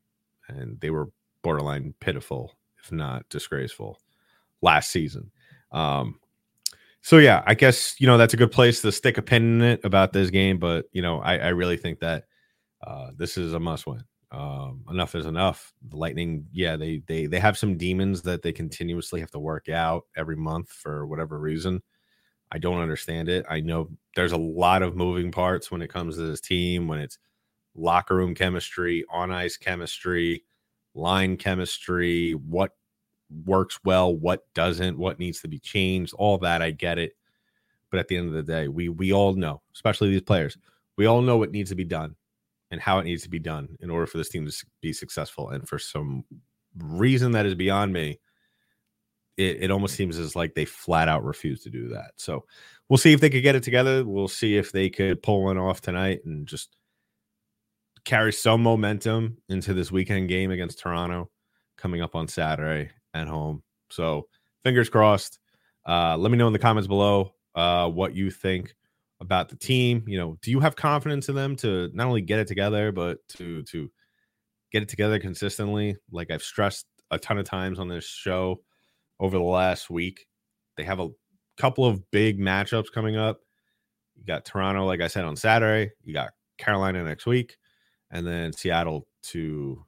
And 0.47 0.79
they 0.79 0.89
were 0.89 1.09
borderline 1.41 1.93
pitiful, 1.99 2.53
if 2.83 2.91
not 2.91 3.27
disgraceful, 3.29 3.99
last 4.61 4.91
season. 4.91 5.31
Um, 5.71 6.19
so 7.01 7.17
yeah, 7.17 7.43
I 7.45 7.53
guess 7.53 7.99
you 7.99 8.07
know 8.07 8.17
that's 8.17 8.33
a 8.33 8.37
good 8.37 8.51
place 8.51 8.81
to 8.81 8.91
stick 8.91 9.17
a 9.17 9.21
pin 9.21 9.61
in 9.61 9.61
it 9.61 9.81
about 9.83 10.13
this 10.13 10.29
game. 10.29 10.57
But 10.57 10.85
you 10.91 11.01
know, 11.01 11.19
I, 11.19 11.37
I 11.37 11.47
really 11.49 11.77
think 11.77 11.99
that 11.99 12.25
uh, 12.85 13.11
this 13.15 13.37
is 13.37 13.53
a 13.53 13.59
must 13.59 13.87
win. 13.87 14.03
Um, 14.29 14.84
enough 14.89 15.15
is 15.15 15.25
enough. 15.25 15.74
The 15.88 15.96
Lightning, 15.96 16.48
yeah, 16.51 16.75
they 16.75 17.01
they 17.07 17.27
they 17.27 17.39
have 17.39 17.57
some 17.57 17.77
demons 17.77 18.22
that 18.24 18.41
they 18.41 18.51
continuously 18.51 19.22
have 19.22 19.31
to 19.31 19.39
work 19.39 19.69
out 19.69 20.05
every 20.17 20.36
month 20.36 20.69
for 20.69 21.07
whatever 21.07 21.39
reason. 21.39 21.81
I 22.51 22.57
don't 22.57 22.81
understand 22.81 23.29
it. 23.29 23.46
I 23.50 23.62
know 23.62 23.89
there's 24.15 24.34
a 24.34 24.38
lot 24.38 24.81
of 24.81 24.96
moving 24.96 25.31
parts 25.31 25.72
when 25.72 25.81
it 25.81 25.89
comes 25.89 26.15
to 26.15 26.22
this 26.22 26.41
team, 26.41 26.88
when 26.88 27.00
it's 27.00 27.17
locker 27.75 28.15
room 28.15 28.36
chemistry, 28.36 29.05
on 29.10 29.31
ice 29.31 29.55
chemistry, 29.55 30.43
line 30.93 31.38
chemistry, 31.38 32.34
what 32.34 32.75
works 33.46 33.79
well, 33.86 34.13
what 34.13 34.46
doesn't, 34.53 34.98
what 34.98 35.19
needs 35.19 35.41
to 35.41 35.48
be 35.48 35.60
changed, 35.60 36.13
all 36.15 36.38
that. 36.39 36.62
I 36.62 36.72
get 36.72 36.98
it. 36.98 37.13
But 37.91 38.01
at 38.01 38.10
the 38.10 38.17
end 38.17 38.27
of 38.27 38.34
the 38.34 38.43
day, 38.43 38.67
we 38.67 38.89
we 38.89 39.13
all 39.13 39.36
know, 39.36 39.62
especially 39.74 40.10
these 40.10 40.22
players, 40.22 40.57
we 40.98 41.05
all 41.05 41.22
know 41.22 41.38
what 41.38 41.51
needs 41.51 41.69
to 41.69 41.75
be 41.75 41.86
done 41.86 42.16
and 42.71 42.81
how 42.81 43.00
it 43.00 43.05
needs 43.05 43.24
to 43.24 43.29
be 43.29 43.39
done 43.39 43.77
in 43.79 43.89
order 43.89 44.05
for 44.05 44.17
this 44.17 44.29
team 44.29 44.45
to 44.45 44.65
be 44.81 44.93
successful. 44.93 45.50
And 45.50 45.67
for 45.67 45.79
some 45.79 46.24
reason 46.77 47.31
that 47.31 47.45
is 47.45 47.55
beyond 47.55 47.93
me, 47.93 48.19
it, 49.38 49.63
it 49.63 49.71
almost 49.71 49.95
seems 49.95 50.17
as 50.17 50.36
like 50.36 50.55
they 50.55 50.65
flat 50.65 51.07
out 51.07 51.24
refuse 51.24 51.63
to 51.63 51.69
do 51.69 51.89
that. 51.89 52.12
So 52.17 52.45
we'll 52.89 52.97
see 52.97 53.13
if 53.13 53.21
they 53.21 53.29
could 53.29 53.43
get 53.43 53.55
it 53.55 53.63
together. 53.63 54.03
We'll 54.03 54.27
see 54.27 54.57
if 54.57 54.71
they 54.71 54.89
could 54.89 55.21
pull 55.21 55.43
one 55.43 55.57
off 55.57 55.81
tonight 55.81 56.21
and 56.25 56.47
just 56.47 56.75
carry 58.03 58.33
some 58.33 58.63
momentum 58.63 59.38
into 59.50 59.74
this 59.74 59.91
weekend 59.91 60.29
game 60.29 60.51
against 60.51 60.79
Toronto 60.79 61.29
coming 61.77 62.01
up 62.01 62.15
on 62.15 62.27
Saturday 62.27 62.89
at 63.13 63.27
home. 63.27 63.62
So 63.89 64.27
fingers 64.63 64.89
crossed. 64.89 65.39
Uh, 65.86 66.17
let 66.17 66.31
me 66.31 66.38
know 66.38 66.47
in 66.47 66.53
the 66.53 66.59
comments 66.59 66.88
below 66.88 67.33
uh, 67.55 67.88
what 67.89 68.15
you 68.15 68.31
think 68.31 68.75
about 69.19 69.50
the 69.50 69.55
team. 69.55 70.03
You 70.07 70.17
know, 70.17 70.38
do 70.41 70.51
you 70.51 70.59
have 70.59 70.75
confidence 70.75 71.29
in 71.29 71.36
them 71.36 71.55
to 71.57 71.89
not 71.93 72.07
only 72.07 72.21
get 72.21 72.39
it 72.39 72.47
together, 72.47 72.91
but 72.91 73.19
to 73.38 73.63
to 73.63 73.89
get 74.71 74.83
it 74.83 74.89
together 74.89 75.19
consistently? 75.19 75.97
Like 76.12 76.31
I've 76.31 76.43
stressed 76.43 76.86
a 77.12 77.19
ton 77.19 77.38
of 77.38 77.45
times 77.45 77.79
on 77.79 77.88
this 77.88 78.05
show 78.05 78.62
over 79.19 79.38
the 79.38 79.43
last 79.43 79.89
week. 79.89 80.25
They 80.75 80.83
have 80.83 81.00
a 81.00 81.09
couple 81.57 81.86
of 81.86 82.09
big 82.12 82.39
matchups 82.39 82.91
coming 82.93 83.15
up. 83.15 83.39
You 84.15 84.25
got 84.25 84.45
Toronto, 84.45 84.86
like 84.86 85.01
I 85.01 85.07
said, 85.07 85.25
on 85.25 85.36
Saturday. 85.36 85.91
You 86.03 86.13
got 86.13 86.31
Carolina 86.57 87.03
next 87.03 87.25
week, 87.25 87.57
and 88.12 88.25
then 88.25 88.53
Seattle 88.53 89.07
to 89.24 89.83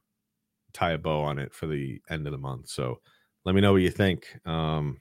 tie 0.73 0.91
a 0.91 0.97
bow 0.97 1.21
on 1.21 1.39
it 1.39 1.53
for 1.53 1.67
the 1.67 2.01
end 2.09 2.27
of 2.27 2.31
the 2.31 2.37
month. 2.37 2.69
So 2.69 2.99
let 3.45 3.55
me 3.55 3.61
know 3.61 3.73
what 3.73 3.81
you 3.81 3.91
think. 3.91 4.27
Um, 4.45 4.99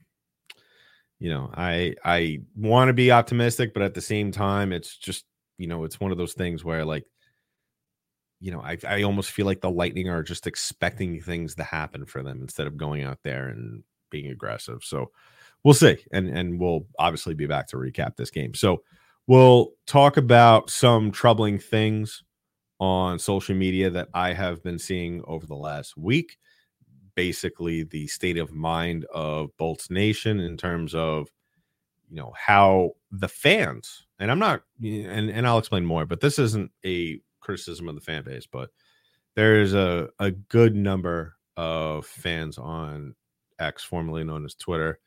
you 1.19 1.29
know, 1.29 1.51
I 1.53 1.95
I 2.03 2.39
want 2.55 2.87
to 2.89 2.93
be 2.93 3.11
optimistic, 3.11 3.73
but 3.73 3.83
at 3.83 3.93
the 3.93 4.01
same 4.01 4.31
time, 4.31 4.71
it's 4.71 4.97
just 4.97 5.25
you 5.57 5.67
know, 5.67 5.83
it's 5.83 5.99
one 5.99 6.11
of 6.11 6.17
those 6.17 6.33
things 6.33 6.63
where 6.63 6.85
like, 6.85 7.05
you 8.39 8.51
know, 8.51 8.61
I 8.61 8.77
I 8.87 9.03
almost 9.03 9.31
feel 9.31 9.45
like 9.45 9.61
the 9.61 9.69
Lightning 9.69 10.09
are 10.09 10.23
just 10.23 10.47
expecting 10.47 11.19
things 11.21 11.55
to 11.55 11.63
happen 11.63 12.05
for 12.05 12.23
them 12.23 12.41
instead 12.41 12.67
of 12.67 12.77
going 12.77 13.03
out 13.03 13.19
there 13.23 13.49
and 13.49 13.83
being 14.09 14.27
aggressive. 14.27 14.83
So 14.83 15.11
we'll 15.63 15.73
see, 15.73 15.97
and 16.13 16.29
and 16.29 16.59
we'll 16.59 16.87
obviously 16.97 17.33
be 17.33 17.47
back 17.47 17.67
to 17.67 17.77
recap 17.77 18.15
this 18.15 18.31
game. 18.31 18.53
So 18.53 18.83
we'll 19.27 19.73
talk 19.85 20.15
about 20.15 20.69
some 20.69 21.11
troubling 21.11 21.59
things 21.59 22.23
on 22.79 23.19
social 23.19 23.55
media 23.55 23.89
that 23.89 24.07
I 24.13 24.31
have 24.31 24.63
been 24.63 24.79
seeing 24.79 25.21
over 25.27 25.45
the 25.45 25.55
last 25.55 25.97
week 25.97 26.37
basically 27.19 27.83
the 27.83 28.07
state 28.07 28.37
of 28.37 28.53
mind 28.53 29.03
of 29.13 29.49
Bolts 29.57 29.89
Nation 29.89 30.39
in 30.39 30.55
terms 30.55 30.95
of 30.95 31.27
you 32.09 32.15
know 32.15 32.31
how 32.37 32.91
the 33.11 33.27
fans 33.27 34.05
and 34.19 34.31
I'm 34.31 34.39
not 34.39 34.61
and 34.81 35.29
and 35.29 35.45
I'll 35.45 35.57
explain 35.57 35.83
more, 35.83 36.05
but 36.05 36.21
this 36.21 36.39
isn't 36.39 36.71
a 36.85 37.19
criticism 37.41 37.89
of 37.89 37.95
the 37.95 38.01
fan 38.01 38.23
base, 38.23 38.47
but 38.49 38.69
there's 39.35 39.73
a 39.73 40.07
a 40.17 40.31
good 40.31 40.77
number 40.77 41.35
of 41.57 42.05
fans 42.05 42.57
on 42.57 43.15
X, 43.59 43.83
formerly 43.83 44.23
known 44.23 44.45
as 44.45 44.55
Twitter. 44.55 44.97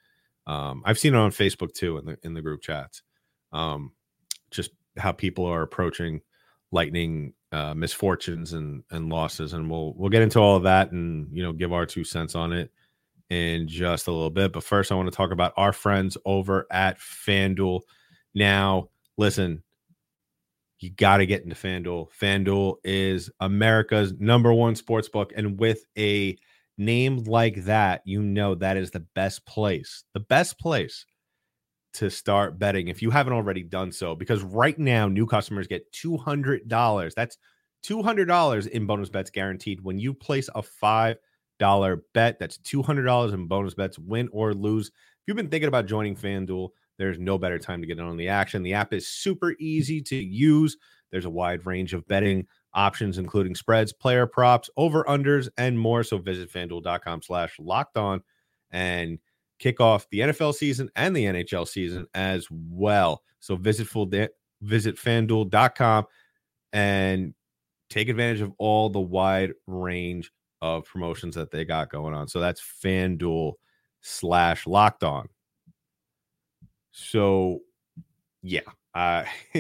Um, 0.47 0.83
I've 0.85 0.99
seen 0.99 1.15
it 1.15 1.19
on 1.19 1.31
Facebook 1.31 1.73
too 1.73 1.97
in 1.97 2.05
the 2.05 2.19
in 2.23 2.35
the 2.35 2.43
group 2.43 2.61
chats. 2.61 3.03
Um, 3.53 3.93
just 4.51 4.73
how 4.99 5.13
people 5.13 5.47
are 5.47 5.63
approaching 5.63 6.21
lightning 6.73 7.35
uh, 7.53 7.75
misfortunes 7.75 8.55
and 8.55 8.83
and 8.91 9.11
losses, 9.11 9.53
and 9.53 9.71
we'll 9.71 9.95
we'll 9.97 10.11
get 10.11 10.23
into 10.23 10.41
all 10.41 10.57
of 10.57 10.65
that 10.65 10.91
and 10.91 11.29
you 11.33 11.43
know 11.43 11.53
give 11.53 11.73
our 11.73 11.87
two 11.87 12.03
cents 12.03 12.35
on 12.35 12.53
it 12.53 12.73
in 13.31 13.69
just 13.69 14.09
a 14.09 14.13
little 14.13 14.31
bit. 14.31 14.53
But 14.53 14.65
first, 14.65 14.91
I 14.91 14.95
want 14.95 15.11
to 15.11 15.17
talk 15.17 15.31
about 15.31 15.53
our 15.57 15.73
friends 15.73 16.17
over 16.25 16.67
at 16.71 16.99
FanDuel. 16.99 17.83
Now, 18.35 18.89
listen, 19.17 19.63
you 20.81 20.91
got 20.91 21.19
to 21.19 21.27
get 21.27 21.45
into 21.45 21.55
FanDuel. 21.55 22.09
FanDuel 22.19 22.77
is 22.85 23.31
America's 23.41 24.15
number 24.19 24.53
one 24.53 24.75
sports 24.75 25.09
book, 25.09 25.33
and 25.37 25.59
with 25.59 25.85
a 25.97 26.37
name 26.79 27.19
like 27.25 27.65
that, 27.65 28.03
you 28.05 28.23
know 28.23 28.55
that 28.57 28.77
is 28.77 28.91
the 28.91 29.01
best 29.15 29.47
place, 29.47 30.05
the 30.15 30.21
best 30.21 30.59
place 30.59 31.07
to 31.95 32.11
start 32.11 32.59
betting 32.59 32.89
if 32.89 33.03
you 33.03 33.11
haven't 33.11 33.33
already 33.33 33.63
done 33.63 33.93
so. 33.93 34.15
Because 34.15 34.43
right 34.43 34.79
now, 34.79 35.09
new 35.09 35.27
customers 35.27 35.67
get 35.67 35.91
$200. 35.93 37.15
That's 37.15 37.39
$200 37.85 38.69
in 38.69 38.87
bonus 38.87 39.09
bets 39.09 39.31
guaranteed 39.31 39.81
when 39.83 39.99
you 39.99 40.15
place 40.15 40.49
a 40.55 40.63
$5 40.63 41.17
bet. 42.15 42.39
That's 42.39 42.59
$200 42.59 43.33
in 43.33 43.47
bonus 43.47 43.75
bets, 43.75 43.99
win 43.99 44.29
or 44.33 44.55
lose. 44.55 44.89
If 44.89 44.93
you've 45.27 45.37
been 45.37 45.49
thinking 45.49 45.69
about 45.69 45.87
joining 45.87 46.17
FanDuel, 46.17 46.71
there's 46.99 47.19
no 47.19 47.39
better 47.39 47.59
time 47.59 47.81
to 47.81 47.87
get 47.87 47.99
in 47.99 48.05
on 48.05 48.17
the 48.17 48.29
action. 48.29 48.63
The 48.63 48.75
app 48.75 48.93
is 48.93 49.09
super 49.09 49.55
easy 49.59 50.01
to 50.03 50.17
use. 50.17 50.77
There's 51.11 51.25
a 51.25 51.31
wide 51.31 51.67
range 51.67 51.95
of 51.95 52.07
betting 52.07 52.47
options, 52.75 53.19
including 53.19 53.55
spreads, 53.55 53.93
player 53.93 54.27
props, 54.27 54.71
over 54.77 55.05
unders, 55.05 55.49
and 55.57 55.79
more. 55.79 56.05
So 56.05 56.19
visit 56.19 56.51
fanduel.com 56.51 57.23
slash 57.23 57.57
locked 57.59 57.97
on 57.97 58.23
and 58.71 59.19
kick 59.63 59.81
off 59.81 60.09
the 60.11 60.21
NFL 60.21 60.55
season 60.55 60.91
and 60.97 61.15
the 61.15 61.25
NHL 61.25 61.69
season 61.69 62.07
as 62.15 62.49
well. 62.51 63.23
So 63.39 63.55
visit 63.55 63.87
full 63.87 64.07
de- 64.07 64.29
visit 64.61 64.97
fanduel.com 64.97 66.07
and 66.73 67.33
take 67.89 68.09
advantage 68.09 68.41
of 68.41 68.53
all 68.59 68.91
the 68.91 69.01
wide 69.01 69.53
range 69.69 70.33
of 70.61 70.85
promotions 70.85 71.37
that 71.37 71.53
they 71.53 71.65
got 71.65 71.91
going 71.91 72.13
on. 72.13 72.27
So 72.27 72.41
that's 72.41 72.61
FanDuel 72.61 73.53
slash 74.01 74.67
locked 74.67 75.05
on. 75.05 75.29
So 76.91 77.61
yeah, 78.43 78.61
uh, 78.95 79.25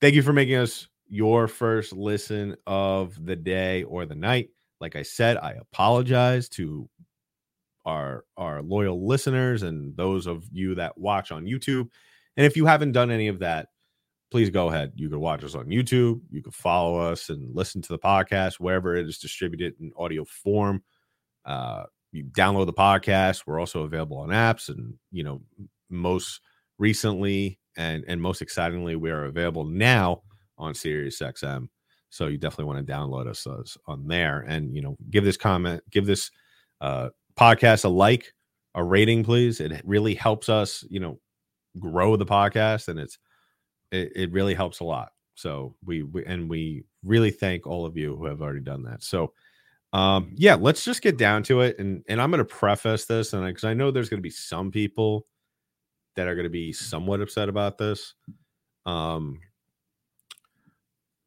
thank 0.00 0.14
you 0.14 0.22
for 0.22 0.34
making 0.34 0.56
us 0.56 0.86
your 1.08 1.48
first 1.48 1.94
listen 1.94 2.56
of 2.66 3.24
the 3.24 3.36
day 3.36 3.84
or 3.84 4.04
the 4.04 4.14
night. 4.14 4.50
Like 4.80 4.96
I 4.96 5.02
said, 5.02 5.38
I 5.38 5.52
apologize 5.52 6.48
to 6.50 6.88
our 7.84 8.24
our 8.36 8.62
loyal 8.62 9.06
listeners 9.06 9.62
and 9.62 9.96
those 9.96 10.26
of 10.26 10.44
you 10.52 10.74
that 10.76 10.98
watch 10.98 11.32
on 11.32 11.44
YouTube. 11.44 11.88
And 12.36 12.46
if 12.46 12.56
you 12.56 12.66
haven't 12.66 12.92
done 12.92 13.10
any 13.10 13.28
of 13.28 13.40
that, 13.40 13.68
please 14.30 14.50
go 14.50 14.68
ahead. 14.68 14.92
You 14.94 15.08
can 15.08 15.20
watch 15.20 15.42
us 15.44 15.54
on 15.54 15.66
YouTube. 15.66 16.20
You 16.30 16.42
can 16.42 16.52
follow 16.52 16.98
us 16.98 17.28
and 17.28 17.54
listen 17.54 17.82
to 17.82 17.88
the 17.88 17.98
podcast 17.98 18.54
wherever 18.54 18.96
it 18.96 19.08
is 19.08 19.18
distributed 19.18 19.74
in 19.80 19.92
audio 19.96 20.24
form. 20.24 20.82
Uh, 21.44 21.84
you 22.12 22.24
download 22.24 22.66
the 22.66 22.72
podcast. 22.72 23.44
We're 23.46 23.60
also 23.60 23.82
available 23.82 24.18
on 24.18 24.28
apps, 24.28 24.68
and 24.68 24.94
you 25.10 25.22
know, 25.22 25.42
most 25.88 26.40
recently 26.78 27.58
and 27.76 28.04
and 28.08 28.20
most 28.20 28.42
excitingly, 28.42 28.96
we 28.96 29.10
are 29.10 29.24
available 29.24 29.64
now 29.64 30.22
on 30.58 30.74
Sirius 30.74 31.20
XM. 31.20 31.68
So 32.10 32.26
you 32.26 32.38
definitely 32.38 32.64
want 32.64 32.84
to 32.84 32.92
download 32.92 33.28
us, 33.28 33.46
us 33.46 33.76
on 33.86 34.08
there, 34.08 34.40
and 34.40 34.74
you 34.74 34.82
know, 34.82 34.96
give 35.10 35.24
this 35.24 35.36
comment, 35.36 35.82
give 35.90 36.06
this 36.06 36.30
uh, 36.80 37.10
podcast 37.40 37.84
a 37.84 37.88
like, 37.88 38.32
a 38.74 38.84
rating, 38.84 39.24
please. 39.24 39.60
It 39.60 39.80
really 39.84 40.14
helps 40.14 40.48
us, 40.48 40.84
you 40.88 41.00
know, 41.00 41.18
grow 41.78 42.16
the 42.16 42.26
podcast, 42.26 42.88
and 42.88 42.98
it's 42.98 43.18
it, 43.90 44.12
it 44.14 44.32
really 44.32 44.54
helps 44.54 44.80
a 44.80 44.84
lot. 44.84 45.10
So 45.34 45.74
we, 45.84 46.02
we 46.02 46.24
and 46.26 46.50
we 46.50 46.84
really 47.02 47.30
thank 47.30 47.66
all 47.66 47.86
of 47.86 47.96
you 47.96 48.16
who 48.16 48.26
have 48.26 48.42
already 48.42 48.60
done 48.60 48.82
that. 48.84 49.02
So 49.02 49.32
um 49.92 50.30
yeah 50.36 50.54
let's 50.54 50.84
just 50.84 51.02
get 51.02 51.18
down 51.18 51.42
to 51.42 51.62
it 51.62 51.78
and 51.78 52.04
and 52.08 52.22
i'm 52.22 52.30
going 52.30 52.38
to 52.38 52.44
preface 52.44 53.06
this 53.06 53.32
and 53.32 53.44
because 53.44 53.64
I, 53.64 53.70
I 53.70 53.74
know 53.74 53.90
there's 53.90 54.08
going 54.08 54.18
to 54.18 54.22
be 54.22 54.30
some 54.30 54.70
people 54.70 55.26
that 56.14 56.28
are 56.28 56.34
going 56.34 56.44
to 56.44 56.50
be 56.50 56.72
somewhat 56.72 57.20
upset 57.20 57.48
about 57.48 57.76
this 57.76 58.14
um 58.86 59.40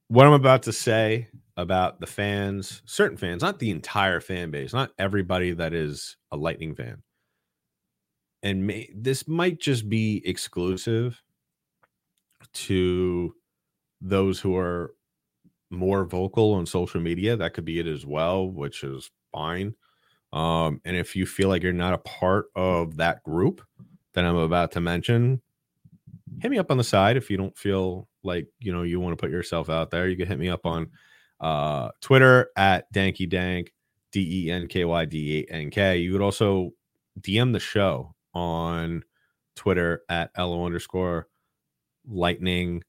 what 0.07 0.25
i'm 0.25 0.33
about 0.33 0.63
to 0.63 0.71
say 0.71 1.27
about 1.55 1.99
the 1.99 2.07
fans, 2.07 2.81
certain 2.85 3.17
fans, 3.17 3.41
not 3.41 3.59
the 3.59 3.69
entire 3.69 4.19
fan 4.19 4.51
base, 4.51 4.73
not 4.73 4.91
everybody 4.97 5.51
that 5.51 5.73
is 5.73 6.17
a 6.31 6.37
Lightning 6.37 6.75
fan. 6.75 7.03
And 8.41 8.67
may, 8.67 8.89
this 8.93 9.27
might 9.27 9.59
just 9.59 9.87
be 9.87 10.21
exclusive 10.25 11.21
to 12.53 13.35
those 14.01 14.39
who 14.39 14.57
are 14.57 14.93
more 15.69 16.05
vocal 16.05 16.53
on 16.53 16.65
social 16.65 17.01
media. 17.01 17.37
That 17.37 17.53
could 17.53 17.65
be 17.65 17.79
it 17.79 17.87
as 17.87 18.05
well, 18.05 18.47
which 18.47 18.83
is 18.83 19.09
fine. 19.31 19.75
Um, 20.33 20.81
and 20.83 20.97
if 20.97 21.15
you 21.15 21.25
feel 21.25 21.49
like 21.49 21.63
you're 21.63 21.73
not 21.73 21.93
a 21.93 21.99
part 21.99 22.47
of 22.55 22.97
that 22.97 23.23
group 23.23 23.61
that 24.13 24.25
I'm 24.25 24.35
about 24.35 24.71
to 24.73 24.81
mention, 24.81 25.41
hit 26.41 26.51
me 26.51 26.57
up 26.57 26.71
on 26.71 26.77
the 26.77 26.83
side 26.83 27.17
if 27.17 27.29
you 27.29 27.37
don't 27.37 27.57
feel 27.57 28.07
like 28.23 28.47
you 28.59 28.73
know 28.73 28.83
you 28.83 28.99
want 28.99 29.13
to 29.17 29.21
put 29.21 29.31
yourself 29.31 29.69
out 29.69 29.91
there. 29.91 30.07
You 30.07 30.17
can 30.17 30.27
hit 30.27 30.39
me 30.39 30.49
up 30.49 30.65
on 30.65 30.89
Uh, 31.39 31.89
Twitter 32.01 32.49
at 32.55 32.91
Denky 32.93 33.27
Dank, 33.27 33.73
D 34.11 34.47
E 34.47 34.51
N 34.51 34.67
K 34.67 34.85
Y 34.85 35.05
D 35.05 35.45
A 35.49 35.53
N 35.53 35.69
K. 35.69 35.97
You 35.97 36.13
would 36.13 36.21
also 36.21 36.71
DM 37.19 37.53
the 37.53 37.59
show 37.59 38.15
on 38.33 39.03
Twitter 39.55 40.03
at 40.09 40.31
LO 40.37 40.65
underscore 40.65 41.27
lightning, 42.07 42.83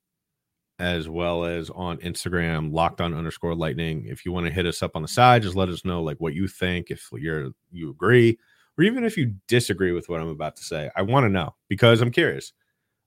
as 0.78 1.08
well 1.08 1.44
as 1.44 1.70
on 1.70 1.98
Instagram, 1.98 2.72
locked 2.72 3.00
on 3.00 3.14
underscore 3.14 3.54
lightning. 3.54 4.06
If 4.06 4.24
you 4.24 4.32
want 4.32 4.46
to 4.46 4.52
hit 4.52 4.66
us 4.66 4.82
up 4.82 4.92
on 4.94 5.02
the 5.02 5.08
side, 5.08 5.42
just 5.42 5.56
let 5.56 5.68
us 5.68 5.84
know 5.84 6.02
like 6.02 6.18
what 6.18 6.34
you 6.34 6.48
think, 6.48 6.90
if 6.90 7.08
you're 7.12 7.50
you 7.70 7.90
agree, 7.90 8.38
or 8.78 8.84
even 8.84 9.04
if 9.04 9.16
you 9.16 9.34
disagree 9.48 9.92
with 9.92 10.08
what 10.08 10.20
I'm 10.20 10.28
about 10.28 10.56
to 10.56 10.64
say. 10.64 10.90
I 10.96 11.02
want 11.02 11.24
to 11.24 11.30
know 11.30 11.54
because 11.68 12.00
I'm 12.00 12.10
curious. 12.10 12.52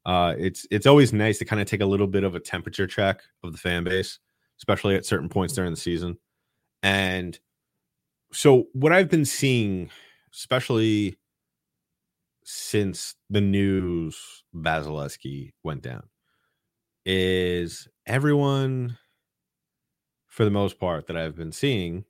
Uh, 0.06 0.34
it's 0.38 0.66
it's 0.72 0.86
always 0.86 1.12
nice 1.12 1.38
to 1.38 1.46
kind 1.46 1.62
of 1.62 1.68
take 1.68 1.82
a 1.82 1.86
little 1.86 2.08
bit 2.08 2.24
of 2.24 2.34
a 2.34 2.40
temperature 2.40 2.88
check 2.88 3.22
of 3.44 3.52
the 3.52 3.58
fan 3.58 3.84
base, 3.84 4.20
especially 4.60 4.96
at 4.96 5.06
certain 5.06 5.30
points 5.30 5.54
during 5.54 5.72
the 5.72 5.78
season. 5.78 6.18
And 6.84 7.40
so 8.32 8.68
what 8.74 8.92
I've 8.92 9.10
been 9.10 9.26
seeing, 9.26 9.90
especially 10.34 11.18
since 12.44 13.16
the 13.30 13.42
news 13.42 14.44
Vasilevskiy 14.56 15.52
went 15.64 15.82
down, 15.82 16.04
is 17.06 17.88
everyone, 18.06 18.98
for 20.28 20.44
the 20.46 20.52
most 20.52 20.80
part, 20.80 21.08
that 21.08 21.18
I've 21.18 21.36
been 21.36 21.52
seeing 21.52 22.06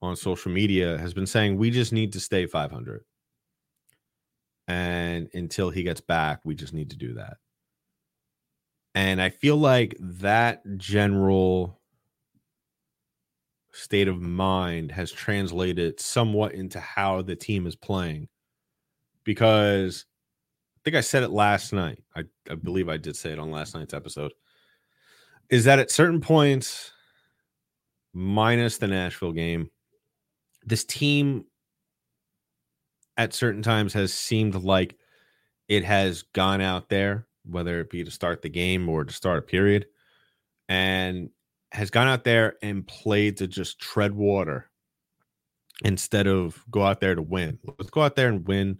on 0.00 0.16
social 0.16 0.52
media 0.52 0.96
has 0.98 1.12
been 1.12 1.26
saying 1.26 1.56
we 1.56 1.70
just 1.70 1.92
need 1.92 2.12
to 2.12 2.20
stay 2.20 2.46
500. 2.46 3.04
And 4.68 5.28
until 5.34 5.70
he 5.70 5.82
gets 5.82 6.00
back, 6.00 6.40
we 6.44 6.54
just 6.54 6.74
need 6.74 6.90
to 6.90 6.96
do 6.96 7.14
that. 7.14 7.38
And 8.98 9.22
I 9.22 9.30
feel 9.30 9.54
like 9.54 9.96
that 10.00 10.60
general 10.76 11.78
state 13.70 14.08
of 14.08 14.20
mind 14.20 14.90
has 14.90 15.12
translated 15.12 16.00
somewhat 16.00 16.52
into 16.52 16.80
how 16.80 17.22
the 17.22 17.36
team 17.36 17.68
is 17.68 17.76
playing. 17.76 18.26
Because 19.22 20.04
I 20.74 20.78
think 20.82 20.96
I 20.96 21.00
said 21.02 21.22
it 21.22 21.30
last 21.30 21.72
night. 21.72 22.02
I, 22.16 22.24
I 22.50 22.56
believe 22.56 22.88
I 22.88 22.96
did 22.96 23.14
say 23.14 23.30
it 23.30 23.38
on 23.38 23.52
last 23.52 23.72
night's 23.72 23.94
episode. 23.94 24.32
Is 25.48 25.62
that 25.66 25.78
at 25.78 25.92
certain 25.92 26.20
points, 26.20 26.90
minus 28.12 28.78
the 28.78 28.88
Nashville 28.88 29.30
game, 29.30 29.70
this 30.66 30.84
team 30.84 31.44
at 33.16 33.32
certain 33.32 33.62
times 33.62 33.92
has 33.92 34.12
seemed 34.12 34.56
like 34.56 34.96
it 35.68 35.84
has 35.84 36.22
gone 36.32 36.60
out 36.60 36.88
there, 36.88 37.27
whether 37.48 37.80
it 37.80 37.90
be 37.90 38.04
to 38.04 38.10
start 38.10 38.42
the 38.42 38.48
game 38.48 38.88
or 38.88 39.04
to 39.04 39.12
start 39.12 39.38
a 39.38 39.42
period, 39.42 39.86
and 40.68 41.30
has 41.72 41.90
gone 41.90 42.08
out 42.08 42.24
there 42.24 42.56
and 42.62 42.86
played 42.86 43.36
to 43.38 43.46
just 43.46 43.78
tread 43.78 44.14
water 44.14 44.70
instead 45.84 46.26
of 46.26 46.64
go 46.70 46.82
out 46.82 47.00
there 47.00 47.14
to 47.14 47.22
win. 47.22 47.58
Let's 47.78 47.90
go 47.90 48.02
out 48.02 48.16
there 48.16 48.28
and 48.28 48.46
win. 48.46 48.78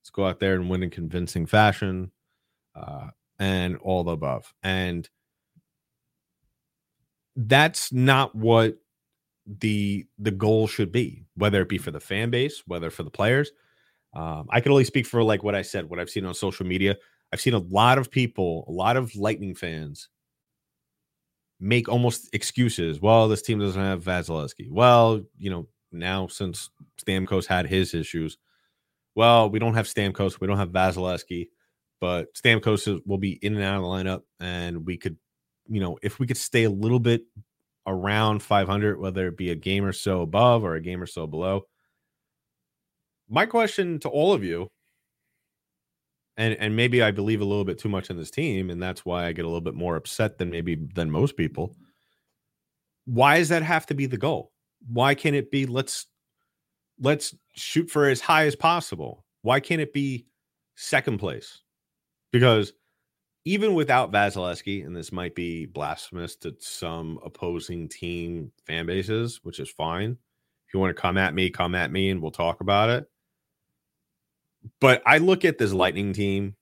Let's 0.00 0.10
go 0.10 0.26
out 0.26 0.40
there 0.40 0.54
and 0.54 0.70
win 0.70 0.82
in 0.82 0.90
convincing 0.90 1.46
fashion 1.46 2.12
uh, 2.74 3.08
and 3.38 3.76
all 3.78 4.04
the 4.04 4.12
above. 4.12 4.52
And 4.62 5.08
that's 7.36 7.92
not 7.92 8.34
what 8.34 8.78
the 9.46 10.06
the 10.18 10.30
goal 10.30 10.66
should 10.66 10.92
be, 10.92 11.24
whether 11.34 11.62
it 11.62 11.68
be 11.68 11.78
for 11.78 11.90
the 11.90 12.00
fan 12.00 12.30
base, 12.30 12.62
whether 12.66 12.90
for 12.90 13.02
the 13.02 13.10
players. 13.10 13.50
Um, 14.14 14.46
I 14.50 14.60
can 14.60 14.72
only 14.72 14.84
speak 14.84 15.06
for 15.06 15.22
like 15.22 15.42
what 15.42 15.54
I 15.54 15.62
said, 15.62 15.88
what 15.88 15.98
I've 15.98 16.10
seen 16.10 16.24
on 16.24 16.34
social 16.34 16.66
media. 16.66 16.96
I've 17.32 17.40
seen 17.40 17.54
a 17.54 17.58
lot 17.58 17.98
of 17.98 18.10
people, 18.10 18.64
a 18.68 18.72
lot 18.72 18.96
of 18.96 19.14
Lightning 19.14 19.54
fans 19.54 20.08
make 21.60 21.88
almost 21.88 22.28
excuses. 22.32 23.00
Well, 23.00 23.28
this 23.28 23.42
team 23.42 23.58
doesn't 23.58 23.80
have 23.80 24.04
Vasilevskiy. 24.04 24.70
Well, 24.70 25.22
you 25.36 25.50
know, 25.50 25.66
now 25.92 26.26
since 26.28 26.70
Stamkos 27.02 27.46
had 27.46 27.66
his 27.66 27.94
issues, 27.94 28.38
well, 29.14 29.50
we 29.50 29.58
don't 29.58 29.74
have 29.74 29.86
Stamkos, 29.86 30.40
we 30.40 30.46
don't 30.46 30.58
have 30.58 30.70
Vasilevskiy, 30.70 31.48
but 32.00 32.32
Stamkos 32.34 33.00
will 33.04 33.18
be 33.18 33.32
in 33.42 33.54
and 33.54 33.64
out 33.64 33.76
of 33.76 33.82
the 33.82 33.88
lineup, 33.88 34.22
and 34.38 34.86
we 34.86 34.96
could, 34.96 35.16
you 35.68 35.80
know, 35.80 35.98
if 36.02 36.18
we 36.18 36.26
could 36.26 36.36
stay 36.36 36.64
a 36.64 36.70
little 36.70 37.00
bit 37.00 37.22
around 37.86 38.42
500, 38.42 39.00
whether 39.00 39.26
it 39.26 39.36
be 39.36 39.50
a 39.50 39.56
game 39.56 39.84
or 39.84 39.92
so 39.92 40.20
above 40.20 40.62
or 40.62 40.74
a 40.74 40.80
game 40.80 41.02
or 41.02 41.06
so 41.06 41.26
below. 41.26 41.62
My 43.28 43.46
question 43.46 43.98
to 44.00 44.08
all 44.08 44.32
of 44.32 44.44
you, 44.44 44.70
and 46.38 46.56
and 46.58 46.76
maybe 46.76 47.02
I 47.02 47.10
believe 47.10 47.42
a 47.42 47.44
little 47.44 47.64
bit 47.64 47.78
too 47.78 47.88
much 47.90 48.08
in 48.08 48.16
this 48.16 48.30
team, 48.30 48.70
and 48.70 48.80
that's 48.80 49.04
why 49.04 49.26
I 49.26 49.32
get 49.32 49.44
a 49.44 49.48
little 49.48 49.60
bit 49.60 49.74
more 49.74 49.96
upset 49.96 50.38
than 50.38 50.50
maybe 50.50 50.76
than 50.94 51.10
most 51.10 51.36
people. 51.36 51.76
Why 53.04 53.38
does 53.38 53.50
that 53.50 53.62
have 53.62 53.84
to 53.86 53.94
be 53.94 54.06
the 54.06 54.16
goal? 54.16 54.52
Why 54.90 55.14
can't 55.14 55.36
it 55.36 55.50
be 55.50 55.66
let's 55.66 56.06
let's 57.00 57.34
shoot 57.54 57.90
for 57.90 58.06
as 58.08 58.20
high 58.20 58.46
as 58.46 58.54
possible? 58.54 59.26
Why 59.42 59.60
can't 59.60 59.80
it 59.80 59.92
be 59.92 60.26
second 60.76 61.18
place? 61.18 61.60
Because 62.30 62.72
even 63.44 63.74
without 63.74 64.12
Vasilevskiy, 64.12 64.86
and 64.86 64.94
this 64.94 65.10
might 65.10 65.34
be 65.34 65.66
blasphemous 65.66 66.36
to 66.36 66.54
some 66.60 67.18
opposing 67.24 67.88
team 67.88 68.52
fan 68.66 68.86
bases, 68.86 69.40
which 69.42 69.58
is 69.58 69.70
fine. 69.70 70.18
If 70.66 70.74
you 70.74 70.80
want 70.80 70.94
to 70.94 71.00
come 71.00 71.16
at 71.16 71.34
me, 71.34 71.50
come 71.50 71.74
at 71.74 71.90
me 71.90 72.10
and 72.10 72.20
we'll 72.20 72.30
talk 72.30 72.60
about 72.60 72.90
it. 72.90 73.08
But 74.80 75.02
I 75.06 75.18
look 75.18 75.44
at 75.44 75.58
this 75.58 75.72
Lightning 75.72 76.12
team 76.12 76.56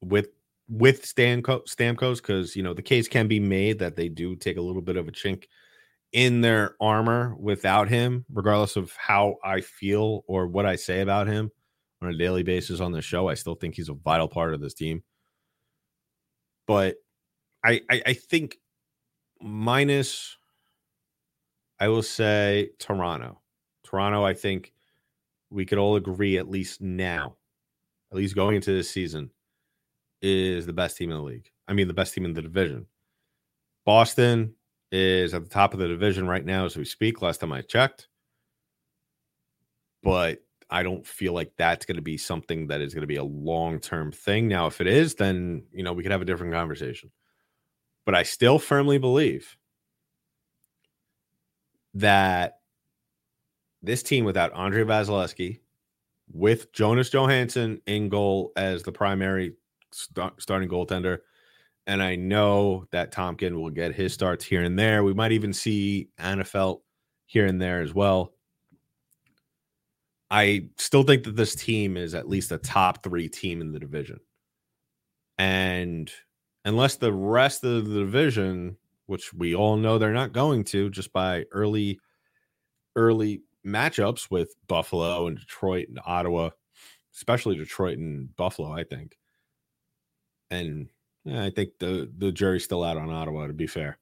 with 0.00 0.28
with 0.68 1.04
Stamkos 1.04 1.74
Stamkos 1.74 2.16
because 2.16 2.56
you 2.56 2.62
know 2.62 2.74
the 2.74 2.82
case 2.82 3.08
can 3.08 3.28
be 3.28 3.40
made 3.40 3.78
that 3.78 3.96
they 3.96 4.08
do 4.08 4.36
take 4.36 4.56
a 4.56 4.62
little 4.62 4.82
bit 4.82 4.96
of 4.96 5.08
a 5.08 5.12
chink 5.12 5.44
in 6.12 6.40
their 6.40 6.76
armor 6.80 7.34
without 7.38 7.88
him, 7.88 8.24
regardless 8.32 8.76
of 8.76 8.92
how 8.96 9.36
I 9.44 9.60
feel 9.60 10.24
or 10.26 10.46
what 10.46 10.66
I 10.66 10.76
say 10.76 11.00
about 11.00 11.26
him 11.26 11.50
on 12.02 12.10
a 12.10 12.16
daily 12.16 12.42
basis 12.42 12.80
on 12.80 12.92
the 12.92 13.02
show. 13.02 13.28
I 13.28 13.34
still 13.34 13.54
think 13.54 13.74
he's 13.74 13.88
a 13.88 13.94
vital 13.94 14.28
part 14.28 14.54
of 14.54 14.60
this 14.60 14.74
team 14.74 15.02
but 16.66 16.96
I, 17.64 17.80
I, 17.90 18.02
I 18.06 18.12
think 18.12 18.58
minus, 19.40 20.36
I 21.80 21.88
will 21.88 22.02
say 22.02 22.70
Toronto. 22.78 23.40
Toronto, 23.84 24.24
I 24.24 24.34
think 24.34 24.72
we 25.50 25.64
could 25.64 25.78
all 25.78 25.96
agree 25.96 26.38
at 26.38 26.50
least 26.50 26.80
now, 26.80 27.36
at 28.10 28.16
least 28.16 28.34
going 28.34 28.56
into 28.56 28.72
this 28.72 28.90
season, 28.90 29.30
is 30.22 30.66
the 30.66 30.72
best 30.72 30.96
team 30.96 31.10
in 31.10 31.16
the 31.16 31.22
league. 31.22 31.50
I 31.68 31.72
mean, 31.72 31.88
the 31.88 31.94
best 31.94 32.14
team 32.14 32.24
in 32.24 32.32
the 32.32 32.42
division. 32.42 32.86
Boston 33.84 34.54
is 34.92 35.34
at 35.34 35.44
the 35.44 35.50
top 35.50 35.74
of 35.74 35.80
the 35.80 35.88
division 35.88 36.26
right 36.26 36.44
now 36.44 36.64
as 36.64 36.76
we 36.76 36.84
speak. 36.84 37.22
Last 37.22 37.40
time 37.40 37.52
I 37.52 37.62
checked, 37.62 38.08
but 40.02 40.38
I 40.70 40.82
don't 40.82 41.06
feel 41.06 41.32
like 41.32 41.52
that's 41.56 41.86
going 41.86 41.96
to 41.96 42.02
be 42.02 42.16
something 42.16 42.66
that 42.68 42.80
is 42.80 42.94
going 42.94 43.02
to 43.02 43.06
be 43.06 43.16
a 43.16 43.24
long 43.24 43.78
term 43.78 44.10
thing. 44.10 44.48
Now, 44.48 44.66
if 44.66 44.80
it 44.80 44.86
is, 44.86 45.14
then 45.14 45.64
you 45.72 45.82
know 45.82 45.92
we 45.92 46.02
could 46.02 46.12
have 46.12 46.22
a 46.22 46.26
different 46.26 46.52
conversation. 46.52 47.10
But 48.04 48.14
I 48.14 48.22
still 48.22 48.58
firmly 48.58 48.98
believe 48.98 49.56
that 51.94 52.58
this 53.82 54.02
team 54.02 54.24
without 54.24 54.54
Andrei 54.56 54.84
Vasilevskiy, 54.84 55.60
with 56.32 56.72
Jonas 56.72 57.10
Johansson 57.10 57.80
in 57.86 58.08
goal 58.08 58.52
as 58.56 58.82
the 58.82 58.92
primary 58.92 59.54
st- 59.92 60.40
starting 60.40 60.68
goaltender, 60.68 61.18
and 61.86 62.02
I 62.02 62.16
know 62.16 62.86
that 62.90 63.12
Tompkin 63.12 63.54
will 63.60 63.70
get 63.70 63.94
his 63.94 64.12
starts 64.12 64.44
here 64.44 64.62
and 64.62 64.78
there. 64.78 65.04
We 65.04 65.14
might 65.14 65.32
even 65.32 65.52
see 65.52 66.08
Alnefelt 66.18 66.80
here 67.26 67.46
and 67.46 67.60
there 67.60 67.80
as 67.80 67.94
well. 67.94 68.32
I 70.30 70.68
still 70.78 71.04
think 71.04 71.22
that 71.24 71.36
this 71.36 71.54
team 71.54 71.96
is 71.96 72.14
at 72.14 72.28
least 72.28 72.50
a 72.50 72.58
top 72.58 73.04
three 73.04 73.28
team 73.28 73.60
in 73.60 73.72
the 73.72 73.78
division. 73.78 74.18
And 75.38 76.10
unless 76.64 76.96
the 76.96 77.12
rest 77.12 77.62
of 77.62 77.86
the 77.86 78.00
division, 78.00 78.76
which 79.06 79.32
we 79.32 79.54
all 79.54 79.76
know 79.76 79.98
they're 79.98 80.12
not 80.12 80.32
going 80.32 80.64
to 80.64 80.90
just 80.90 81.12
by 81.12 81.44
early, 81.52 82.00
early 82.96 83.42
matchups 83.66 84.30
with 84.30 84.54
Buffalo 84.68 85.26
and 85.26 85.38
Detroit 85.38 85.88
and 85.88 86.00
Ottawa, 86.06 86.50
especially 87.14 87.56
Detroit 87.56 87.98
and 87.98 88.34
Buffalo, 88.36 88.72
I 88.72 88.84
think. 88.84 89.18
And 90.50 90.88
yeah, 91.24 91.44
I 91.44 91.50
think 91.50 91.78
the 91.80 92.10
the 92.16 92.30
jury's 92.30 92.64
still 92.64 92.84
out 92.84 92.96
on 92.96 93.10
Ottawa, 93.10 93.48
to 93.48 93.52
be 93.52 93.66
fair. 93.66 93.98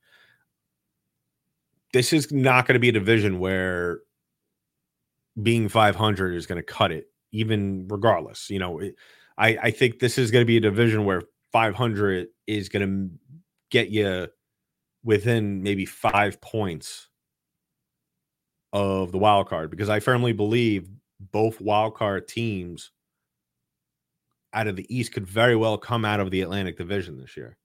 This 1.92 2.12
is 2.12 2.30
not 2.30 2.66
going 2.66 2.74
to 2.74 2.80
be 2.80 2.88
a 2.90 2.92
division 2.92 3.38
where 3.38 4.00
being 5.40 5.68
500 5.68 6.34
is 6.34 6.46
going 6.46 6.56
to 6.56 6.62
cut 6.62 6.92
it, 6.92 7.06
even 7.32 7.86
regardless. 7.88 8.50
You 8.50 8.58
know, 8.58 8.80
it, 8.80 8.96
I, 9.38 9.58
I 9.62 9.70
think 9.70 9.98
this 9.98 10.18
is 10.18 10.30
going 10.30 10.42
to 10.42 10.46
be 10.46 10.56
a 10.56 10.60
division 10.60 11.04
where 11.04 11.22
500 11.52 12.28
is 12.46 12.68
going 12.68 12.88
to 12.88 13.10
get 13.70 13.88
you 13.88 14.28
within 15.04 15.62
maybe 15.62 15.86
five 15.86 16.40
points 16.40 17.08
of 18.74 19.12
the 19.12 19.18
wild 19.18 19.48
card 19.48 19.70
because 19.70 19.88
I 19.88 20.00
firmly 20.00 20.32
believe 20.34 20.88
both 21.32 21.60
wild 21.60 21.94
card 21.94 22.28
teams 22.28 22.90
out 24.52 24.66
of 24.66 24.76
the 24.76 24.86
East 24.94 25.12
could 25.12 25.26
very 25.26 25.56
well 25.56 25.78
come 25.78 26.04
out 26.04 26.20
of 26.20 26.30
the 26.30 26.42
Atlantic 26.42 26.76
Division 26.76 27.18
this 27.18 27.36
year. 27.36 27.56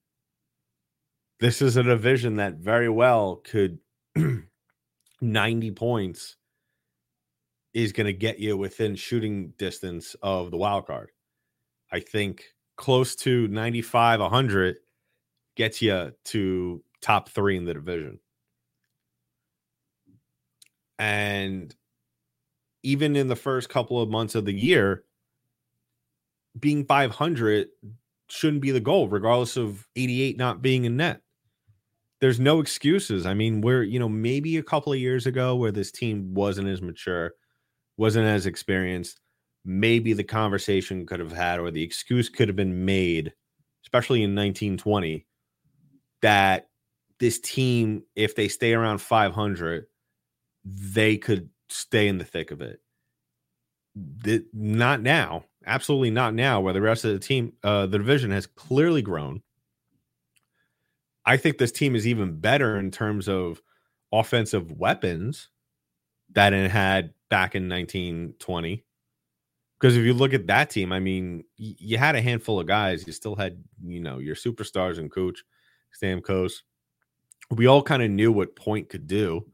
this 1.40 1.60
is 1.62 1.76
a 1.76 1.82
division 1.82 2.36
that 2.36 2.54
very 2.56 2.88
well 2.88 3.36
could 3.44 3.78
90 5.20 5.70
points 5.72 6.36
is 7.74 7.92
going 7.92 8.06
to 8.06 8.12
get 8.12 8.38
you 8.38 8.56
within 8.56 8.96
shooting 8.96 9.52
distance 9.58 10.16
of 10.22 10.50
the 10.50 10.56
wild 10.56 10.86
card. 10.86 11.10
I 11.92 12.00
think 12.00 12.44
close 12.76 13.16
to 13.16 13.48
95, 13.48 14.20
100 14.20 14.76
gets 15.56 15.82
you 15.82 16.12
to 16.26 16.82
top 17.00 17.28
three 17.28 17.56
in 17.56 17.64
the 17.64 17.74
division. 17.74 18.18
And 21.00 21.74
even 22.82 23.16
in 23.16 23.28
the 23.28 23.34
first 23.34 23.70
couple 23.70 24.02
of 24.02 24.10
months 24.10 24.34
of 24.34 24.44
the 24.44 24.52
year, 24.52 25.02
being 26.58 26.84
500 26.84 27.68
shouldn't 28.28 28.60
be 28.60 28.70
the 28.70 28.80
goal, 28.80 29.08
regardless 29.08 29.56
of 29.56 29.88
88 29.96 30.36
not 30.36 30.60
being 30.60 30.84
in 30.84 30.98
net. 30.98 31.22
There's 32.20 32.38
no 32.38 32.60
excuses. 32.60 33.24
I 33.24 33.32
mean, 33.32 33.62
we're, 33.62 33.82
you 33.82 33.98
know, 33.98 34.10
maybe 34.10 34.58
a 34.58 34.62
couple 34.62 34.92
of 34.92 34.98
years 34.98 35.24
ago 35.24 35.56
where 35.56 35.72
this 35.72 35.90
team 35.90 36.34
wasn't 36.34 36.68
as 36.68 36.82
mature, 36.82 37.32
wasn't 37.96 38.26
as 38.26 38.44
experienced, 38.44 39.20
maybe 39.64 40.12
the 40.12 40.22
conversation 40.22 41.06
could 41.06 41.18
have 41.18 41.32
had 41.32 41.60
or 41.60 41.70
the 41.70 41.82
excuse 41.82 42.28
could 42.28 42.48
have 42.48 42.56
been 42.56 42.84
made, 42.84 43.32
especially 43.84 44.22
in 44.22 44.34
1920, 44.34 45.26
that 46.20 46.68
this 47.20 47.40
team, 47.40 48.02
if 48.14 48.36
they 48.36 48.48
stay 48.48 48.74
around 48.74 48.98
500, 48.98 49.86
they 50.64 51.16
could 51.16 51.50
stay 51.68 52.08
in 52.08 52.18
the 52.18 52.24
thick 52.24 52.50
of 52.50 52.60
it. 52.60 52.80
The, 53.94 54.44
not 54.52 55.02
now, 55.02 55.44
absolutely 55.66 56.10
not 56.10 56.34
now, 56.34 56.60
where 56.60 56.72
the 56.72 56.80
rest 56.80 57.04
of 57.04 57.12
the 57.12 57.18
team, 57.18 57.52
uh, 57.62 57.86
the 57.86 57.98
division 57.98 58.30
has 58.30 58.46
clearly 58.46 59.02
grown. 59.02 59.42
I 61.24 61.36
think 61.36 61.58
this 61.58 61.72
team 61.72 61.94
is 61.94 62.06
even 62.06 62.40
better 62.40 62.78
in 62.78 62.90
terms 62.90 63.28
of 63.28 63.60
offensive 64.12 64.72
weapons 64.72 65.48
that 66.32 66.52
it 66.52 66.70
had 66.70 67.14
back 67.28 67.54
in 67.54 67.68
1920. 67.68 68.84
Because 69.78 69.96
if 69.96 70.04
you 70.04 70.12
look 70.12 70.34
at 70.34 70.46
that 70.48 70.70
team, 70.70 70.92
I 70.92 71.00
mean, 71.00 71.44
you 71.56 71.96
had 71.96 72.14
a 72.14 72.20
handful 72.20 72.60
of 72.60 72.66
guys. 72.66 73.06
You 73.06 73.12
still 73.12 73.34
had, 73.34 73.62
you 73.82 74.00
know, 74.00 74.18
your 74.18 74.34
superstars 74.34 74.98
and 74.98 75.10
Kuch 75.10 75.38
Stamkos. 76.00 76.62
We 77.50 77.66
all 77.66 77.82
kind 77.82 78.02
of 78.02 78.10
knew 78.10 78.30
what 78.30 78.56
Point 78.56 78.88
could 78.88 79.06
do 79.06 79.46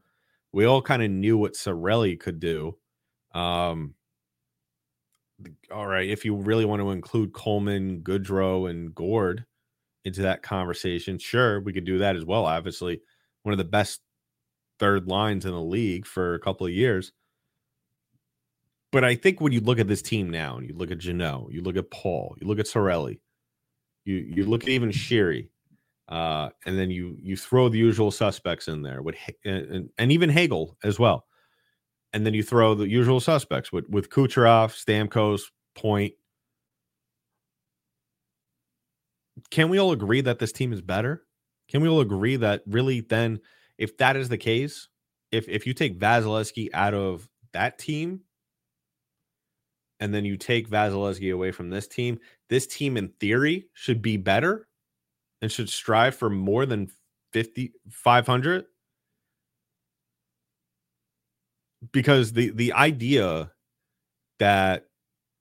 we 0.57 0.65
all 0.65 0.81
kind 0.81 1.03
of 1.03 1.11
knew 1.11 1.37
what 1.37 1.53
Cirelli 1.53 2.19
could 2.19 2.39
do. 2.39 2.75
Um, 3.31 3.93
all 5.71 5.85
right, 5.85 6.09
if 6.09 6.25
you 6.25 6.35
really 6.35 6.65
want 6.65 6.81
to 6.81 6.89
include 6.89 7.31
Coleman, 7.31 8.01
Goodrow, 8.01 8.67
and 8.67 8.95
Gourde 8.95 9.45
into 10.03 10.23
that 10.23 10.41
conversation, 10.41 11.19
sure, 11.19 11.59
we 11.59 11.73
could 11.73 11.85
do 11.85 11.99
that 11.99 12.15
as 12.15 12.25
well. 12.25 12.47
Obviously, 12.47 13.01
one 13.43 13.53
of 13.53 13.59
the 13.59 13.65
best 13.65 14.01
third 14.79 15.07
lines 15.07 15.45
in 15.45 15.51
the 15.51 15.61
league 15.61 16.07
for 16.07 16.33
a 16.33 16.39
couple 16.39 16.65
of 16.65 16.73
years. 16.73 17.11
But 18.91 19.03
I 19.03 19.13
think 19.13 19.39
when 19.39 19.53
you 19.53 19.59
look 19.59 19.77
at 19.77 19.87
this 19.87 20.01
team 20.01 20.31
now, 20.31 20.57
and 20.57 20.67
you 20.67 20.73
look 20.73 20.89
at 20.89 20.97
Jeannot, 20.97 21.51
you 21.51 21.61
look 21.61 21.77
at 21.77 21.91
Paul, 21.91 22.35
you 22.41 22.47
look 22.47 22.57
at 22.57 22.65
Cirelli, 22.65 23.19
you 24.05 24.15
you 24.15 24.43
look 24.43 24.63
at 24.63 24.69
even 24.69 24.89
Sheary, 24.89 25.49
uh, 26.09 26.49
and 26.65 26.77
then 26.77 26.89
you 26.89 27.17
you 27.21 27.35
throw 27.35 27.69
the 27.69 27.77
usual 27.77 28.11
suspects 28.11 28.67
in 28.67 28.81
there 28.81 29.01
with 29.01 29.15
and, 29.43 29.89
and 29.97 30.11
even 30.11 30.29
Hagel 30.29 30.77
as 30.83 30.97
well, 30.97 31.25
and 32.13 32.25
then 32.25 32.33
you 32.33 32.43
throw 32.43 32.75
the 32.75 32.87
usual 32.87 33.19
suspects 33.19 33.71
with 33.71 33.89
with 33.89 34.09
Kucherov, 34.09 34.73
Stamkos, 34.73 35.43
Point. 35.75 36.13
Can 39.51 39.69
we 39.69 39.79
all 39.79 39.91
agree 39.91 40.21
that 40.21 40.39
this 40.39 40.51
team 40.51 40.73
is 40.73 40.81
better? 40.81 41.23
Can 41.69 41.81
we 41.81 41.89
all 41.89 41.99
agree 41.99 42.37
that 42.37 42.63
really 42.65 43.01
then, 43.01 43.39
if 43.77 43.97
that 43.97 44.15
is 44.15 44.29
the 44.29 44.37
case, 44.37 44.87
if 45.31 45.49
if 45.49 45.67
you 45.67 45.73
take 45.73 45.99
Vasilevskiy 45.99 46.69
out 46.73 46.93
of 46.93 47.27
that 47.51 47.77
team, 47.77 48.21
and 49.99 50.13
then 50.13 50.23
you 50.23 50.37
take 50.37 50.69
Vasilevskiy 50.69 51.33
away 51.33 51.51
from 51.51 51.69
this 51.69 51.87
team, 51.87 52.17
this 52.49 52.65
team 52.65 52.95
in 52.95 53.09
theory 53.19 53.67
should 53.73 54.01
be 54.01 54.15
better 54.15 54.67
and 55.41 55.51
should 55.51 55.69
strive 55.69 56.15
for 56.15 56.29
more 56.29 56.65
than 56.65 56.89
50 57.33 57.73
500 57.89 58.65
because 61.91 62.33
the 62.33 62.49
the 62.49 62.73
idea 62.73 63.51
that 64.39 64.85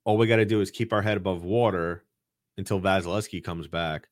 all 0.05 0.17
we 0.17 0.27
got 0.27 0.37
to 0.37 0.45
do 0.45 0.61
is 0.61 0.71
keep 0.71 0.93
our 0.93 1.03
head 1.03 1.17
above 1.17 1.45
water 1.45 2.05
until 2.59 2.81
Vasilevskiy 2.81 3.43
comes 3.43 3.69
back 3.69 4.09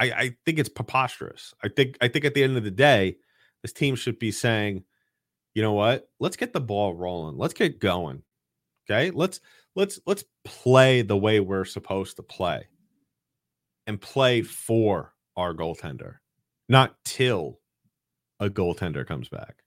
I, 0.00 0.04
I 0.10 0.36
think 0.46 0.58
it's 0.58 0.70
preposterous. 0.70 1.54
I 1.62 1.68
think 1.68 1.98
I 2.00 2.08
think 2.08 2.24
at 2.24 2.32
the 2.32 2.42
end 2.42 2.56
of 2.56 2.64
the 2.64 2.70
day, 2.70 3.18
this 3.62 3.72
team 3.72 3.94
should 3.94 4.18
be 4.18 4.32
saying, 4.32 4.84
you 5.54 5.62
know 5.62 5.74
what? 5.74 6.08
Let's 6.18 6.36
get 6.36 6.54
the 6.54 6.60
ball 6.60 6.94
rolling. 6.94 7.36
Let's 7.36 7.52
get 7.52 7.78
going. 7.78 8.22
Okay. 8.90 9.10
Let's 9.10 9.40
let's 9.76 10.00
let's 10.06 10.24
play 10.44 11.02
the 11.02 11.18
way 11.18 11.38
we're 11.38 11.66
supposed 11.66 12.16
to 12.16 12.22
play 12.22 12.66
and 13.90 14.00
play 14.00 14.40
for 14.40 15.12
our 15.36 15.52
goaltender, 15.52 16.18
not 16.68 16.94
till 17.04 17.58
a 18.38 18.48
goaltender 18.48 19.04
comes 19.04 19.28
back. 19.28 19.64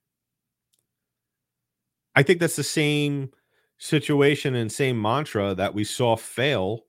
I 2.16 2.24
think 2.24 2.40
that's 2.40 2.56
the 2.56 2.64
same 2.64 3.32
situation 3.78 4.56
and 4.56 4.72
same 4.72 5.02
mantra 5.02 5.54
that 5.56 5.74
we 5.74 5.84
saw 5.84 6.16
fail 6.16 6.86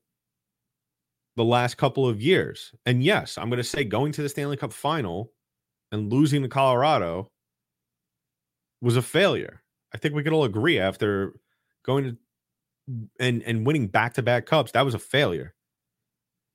the 1.34 1.42
last 1.42 1.76
couple 1.76 2.06
of 2.06 2.22
years. 2.22 2.72
And 2.86 3.02
yes, 3.02 3.36
I'm 3.36 3.50
going 3.50 3.56
to 3.56 3.64
say 3.64 3.82
going 3.82 4.12
to 4.12 4.22
the 4.22 4.28
Stanley 4.28 4.56
Cup 4.56 4.72
final 4.72 5.32
and 5.90 6.12
losing 6.12 6.42
to 6.42 6.48
Colorado 6.48 7.32
was 8.80 8.96
a 8.96 9.02
failure. 9.02 9.60
I 9.92 9.98
think 9.98 10.14
we 10.14 10.22
could 10.22 10.32
all 10.32 10.44
agree 10.44 10.78
after 10.78 11.34
going 11.84 12.04
to 12.04 12.16
and 13.18 13.42
and 13.42 13.66
winning 13.66 13.88
back-to-back 13.88 14.46
cups, 14.46 14.70
that 14.72 14.84
was 14.84 14.94
a 14.94 15.00
failure 15.00 15.53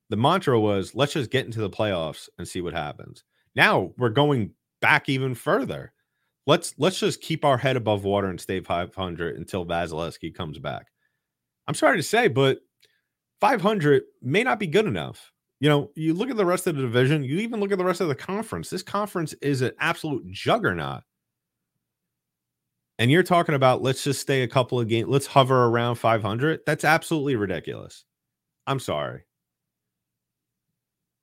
the 0.10 0.18
mantra 0.18 0.60
was 0.60 0.96
let's 0.96 1.14
just 1.14 1.32
get 1.32 1.46
into 1.46 1.62
the 1.62 1.70
playoffs 1.70 2.30
and 2.38 2.48
see 2.48 2.62
what 2.62 2.74
happens. 2.74 3.24
Now 3.56 3.92
we're 3.98 4.10
going 4.10 4.52
back 4.82 5.10
even 5.10 5.36
further. 5.36 5.94
Let's 6.48 6.74
let's 6.78 7.00
just 7.00 7.22
keep 7.22 7.46
our 7.46 7.58
head 7.58 7.76
above 7.76 8.04
water 8.04 8.28
and 8.28 8.42
stay 8.42 8.60
500 8.60 9.36
until 9.36 9.66
Vasilevskiy 9.66 10.34
comes 10.34 10.58
back. 10.58 10.88
I'm 11.68 11.76
sorry 11.76 11.98
to 11.98 12.04
say, 12.04 12.28
but 12.28 12.60
500 13.42 14.04
may 14.22 14.44
not 14.44 14.60
be 14.60 14.68
good 14.68 14.88
enough. 14.88 15.32
You 15.60 15.70
know, 15.70 15.92
you 15.96 16.14
look 16.14 16.30
at 16.30 16.38
the 16.38 16.46
rest 16.46 16.68
of 16.68 16.76
the 16.76 16.82
division, 16.82 17.24
you 17.24 17.38
even 17.40 17.60
look 17.60 17.72
at 17.72 17.78
the 17.78 17.86
rest 17.86 18.02
of 18.02 18.08
the 18.08 18.16
conference. 18.16 18.70
This 18.70 18.82
conference 18.82 19.34
is 19.42 19.62
an 19.62 19.74
absolute 19.80 20.26
juggernaut. 20.32 21.04
And 22.98 23.12
you're 23.12 23.24
talking 23.24 23.56
about 23.56 23.82
let's 23.82 24.04
just 24.04 24.22
stay 24.22 24.42
a 24.42 24.48
couple 24.48 24.80
of 24.80 24.88
games, 24.88 25.10
let's 25.10 25.28
hover 25.28 25.66
around 25.66 25.96
500. 25.96 26.62
That's 26.66 26.84
absolutely 26.84 27.36
ridiculous. 27.36 28.06
I'm 28.66 28.80
sorry. 28.80 29.24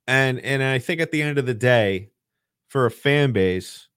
And 0.07 0.39
and 0.39 0.63
I 0.63 0.79
think 0.79 1.01
at 1.01 1.11
the 1.11 1.21
end 1.21 1.37
of 1.37 1.45
the 1.45 1.53
day, 1.53 2.09
for 2.69 2.85
a 2.85 2.91
fan 2.91 3.31
base 3.33 3.87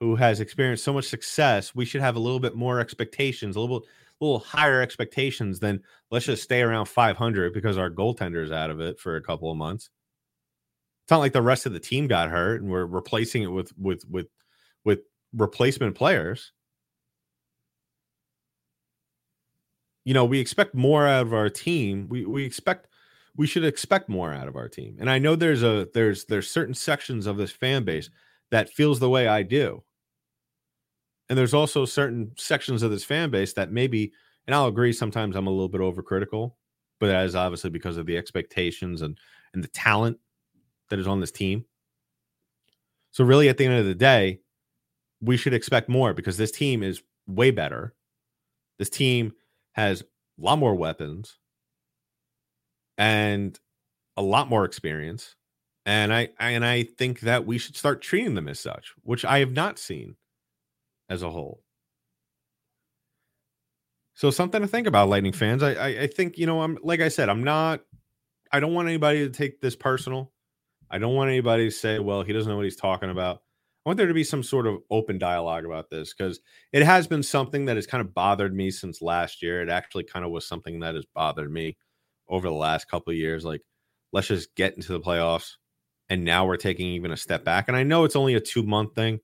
who 0.00 0.16
has 0.16 0.40
experienced 0.40 0.84
so 0.84 0.92
much 0.92 1.06
success, 1.06 1.74
we 1.74 1.84
should 1.84 2.00
have 2.00 2.16
a 2.16 2.20
little 2.20 2.40
bit 2.40 2.54
more 2.54 2.80
expectations, 2.80 3.56
a 3.56 3.60
little 3.60 3.84
little 4.20 4.38
higher 4.38 4.80
expectations 4.80 5.60
than 5.60 5.82
let's 6.10 6.26
just 6.26 6.42
stay 6.42 6.62
around 6.62 6.86
500 6.86 7.52
because 7.52 7.76
our 7.76 7.90
goaltender 7.90 8.42
is 8.42 8.52
out 8.52 8.70
of 8.70 8.80
it 8.80 8.98
for 8.98 9.16
a 9.16 9.22
couple 9.22 9.50
of 9.50 9.56
months. 9.58 9.90
It's 11.04 11.10
not 11.10 11.18
like 11.18 11.32
the 11.32 11.42
rest 11.42 11.66
of 11.66 11.72
the 11.72 11.80
team 11.80 12.06
got 12.06 12.30
hurt 12.30 12.62
and 12.62 12.70
we're 12.70 12.86
replacing 12.86 13.42
it 13.42 13.48
with 13.48 13.72
with 13.78 14.04
with 14.10 14.28
with 14.84 15.00
replacement 15.34 15.94
players. 15.96 16.52
You 20.04 20.14
know, 20.14 20.24
we 20.24 20.38
expect 20.38 20.74
more 20.74 21.06
out 21.06 21.26
of 21.26 21.34
our 21.34 21.50
team. 21.50 22.06
We 22.08 22.24
we 22.24 22.44
expect 22.44 22.86
we 23.36 23.46
should 23.46 23.64
expect 23.64 24.08
more 24.08 24.32
out 24.32 24.48
of 24.48 24.56
our 24.56 24.68
team. 24.68 24.96
And 24.98 25.10
I 25.10 25.18
know 25.18 25.36
there's 25.36 25.62
a 25.62 25.88
there's 25.94 26.24
there's 26.24 26.50
certain 26.50 26.74
sections 26.74 27.26
of 27.26 27.36
this 27.36 27.50
fan 27.50 27.84
base 27.84 28.10
that 28.50 28.70
feels 28.70 28.98
the 28.98 29.10
way 29.10 29.28
I 29.28 29.42
do. 29.42 29.82
And 31.28 31.38
there's 31.38 31.54
also 31.54 31.84
certain 31.84 32.32
sections 32.36 32.82
of 32.82 32.90
this 32.90 33.04
fan 33.04 33.30
base 33.30 33.52
that 33.54 33.72
maybe, 33.72 34.12
and 34.46 34.54
I'll 34.54 34.68
agree, 34.68 34.92
sometimes 34.92 35.34
I'm 35.34 35.48
a 35.48 35.50
little 35.50 35.68
bit 35.68 35.80
overcritical, 35.80 36.52
but 37.00 37.08
that 37.08 37.26
is 37.26 37.34
obviously 37.34 37.70
because 37.70 37.96
of 37.96 38.06
the 38.06 38.16
expectations 38.16 39.02
and 39.02 39.18
and 39.52 39.62
the 39.62 39.68
talent 39.68 40.18
that 40.90 40.98
is 40.98 41.06
on 41.06 41.20
this 41.20 41.32
team. 41.32 41.64
So 43.10 43.24
really 43.24 43.48
at 43.48 43.58
the 43.58 43.66
end 43.66 43.78
of 43.78 43.86
the 43.86 43.94
day, 43.94 44.40
we 45.20 45.36
should 45.36 45.54
expect 45.54 45.88
more 45.88 46.14
because 46.14 46.36
this 46.36 46.52
team 46.52 46.82
is 46.82 47.02
way 47.26 47.50
better. 47.50 47.94
This 48.78 48.90
team 48.90 49.32
has 49.72 50.02
a 50.02 50.04
lot 50.38 50.58
more 50.58 50.74
weapons 50.74 51.38
and 52.98 53.58
a 54.16 54.22
lot 54.22 54.48
more 54.48 54.64
experience. 54.64 55.34
And 55.84 56.12
I 56.12 56.30
and 56.40 56.64
I 56.64 56.82
think 56.82 57.20
that 57.20 57.46
we 57.46 57.58
should 57.58 57.76
start 57.76 58.02
treating 58.02 58.34
them 58.34 58.48
as 58.48 58.58
such, 58.58 58.92
which 59.02 59.24
I 59.24 59.38
have 59.38 59.52
not 59.52 59.78
seen 59.78 60.16
as 61.08 61.22
a 61.22 61.30
whole. 61.30 61.62
So 64.14 64.30
something 64.30 64.62
to 64.62 64.66
think 64.66 64.86
about, 64.86 65.08
Lightning 65.08 65.32
fans. 65.32 65.62
I, 65.62 65.74
I, 65.74 65.86
I 66.02 66.06
think 66.06 66.38
you 66.38 66.46
know 66.46 66.62
I'm 66.62 66.78
like 66.82 67.00
I 67.00 67.08
said, 67.08 67.28
I'm 67.28 67.44
not. 67.44 67.82
I 68.52 68.60
don't 68.60 68.74
want 68.74 68.88
anybody 68.88 69.20
to 69.20 69.30
take 69.30 69.60
this 69.60 69.76
personal. 69.76 70.32
I 70.90 70.98
don't 70.98 71.14
want 71.14 71.30
anybody 71.30 71.66
to 71.66 71.70
say, 71.70 71.98
well, 71.98 72.22
he 72.22 72.32
doesn't 72.32 72.48
know 72.48 72.56
what 72.56 72.64
he's 72.64 72.76
talking 72.76 73.10
about. 73.10 73.42
I 73.84 73.88
want 73.88 73.98
there 73.98 74.06
to 74.06 74.14
be 74.14 74.24
some 74.24 74.42
sort 74.42 74.66
of 74.66 74.78
open 74.90 75.18
dialogue 75.18 75.64
about 75.64 75.90
this 75.90 76.12
because 76.12 76.40
it 76.72 76.82
has 76.82 77.06
been 77.06 77.22
something 77.22 77.66
that 77.66 77.76
has 77.76 77.86
kind 77.86 78.00
of 78.00 78.14
bothered 78.14 78.54
me 78.54 78.70
since 78.70 79.02
last 79.02 79.42
year. 79.42 79.62
It 79.62 79.68
actually 79.68 80.04
kind 80.04 80.24
of 80.24 80.32
was 80.32 80.46
something 80.46 80.80
that 80.80 80.96
has 80.96 81.04
bothered 81.14 81.52
me 81.52 81.76
over 82.28 82.48
the 82.48 82.54
last 82.54 82.88
couple 82.88 83.10
of 83.10 83.16
years. 83.16 83.44
Like, 83.44 83.62
let's 84.12 84.28
just 84.28 84.54
get 84.54 84.74
into 84.76 84.92
the 84.92 85.00
playoffs. 85.00 85.52
And 86.08 86.24
now 86.24 86.46
we're 86.46 86.56
taking 86.56 86.86
even 86.88 87.10
a 87.10 87.16
step 87.16 87.44
back. 87.44 87.68
And 87.68 87.76
I 87.76 87.82
know 87.82 88.04
it's 88.04 88.16
only 88.16 88.34
a 88.34 88.40
two 88.40 88.62
month 88.62 88.94
thing, 88.94 89.20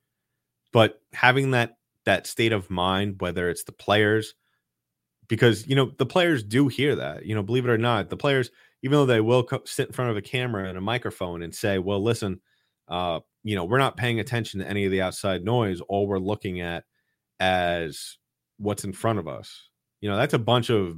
but 0.72 1.00
having 1.12 1.52
that 1.52 1.76
that 2.04 2.26
state 2.26 2.52
of 2.52 2.70
mind, 2.70 3.16
whether 3.20 3.48
it's 3.48 3.64
the 3.64 3.72
players, 3.72 4.34
because 5.28 5.66
you 5.66 5.76
know 5.76 5.92
the 5.98 6.06
players 6.06 6.42
do 6.42 6.68
hear 6.68 6.96
that. 6.96 7.24
You 7.24 7.34
know, 7.34 7.42
believe 7.42 7.64
it 7.64 7.70
or 7.70 7.78
not, 7.78 8.10
the 8.10 8.16
players, 8.16 8.50
even 8.82 8.98
though 8.98 9.06
they 9.06 9.20
will 9.20 9.44
co- 9.44 9.62
sit 9.64 9.88
in 9.88 9.92
front 9.92 10.10
of 10.10 10.16
a 10.16 10.22
camera 10.22 10.68
and 10.68 10.76
a 10.76 10.80
microphone 10.80 11.42
and 11.42 11.54
say, 11.54 11.78
"Well, 11.78 12.02
listen, 12.02 12.40
uh, 12.88 13.20
you 13.44 13.54
know, 13.54 13.64
we're 13.64 13.78
not 13.78 13.96
paying 13.96 14.20
attention 14.20 14.60
to 14.60 14.68
any 14.68 14.84
of 14.84 14.90
the 14.90 15.02
outside 15.02 15.44
noise. 15.44 15.80
All 15.82 16.06
we're 16.06 16.18
looking 16.18 16.60
at 16.60 16.84
as 17.40 18.18
what's 18.58 18.84
in 18.84 18.92
front 18.92 19.18
of 19.20 19.28
us." 19.28 19.68
You 20.00 20.10
know, 20.10 20.16
that's 20.16 20.34
a 20.34 20.38
bunch 20.38 20.68
of, 20.68 20.96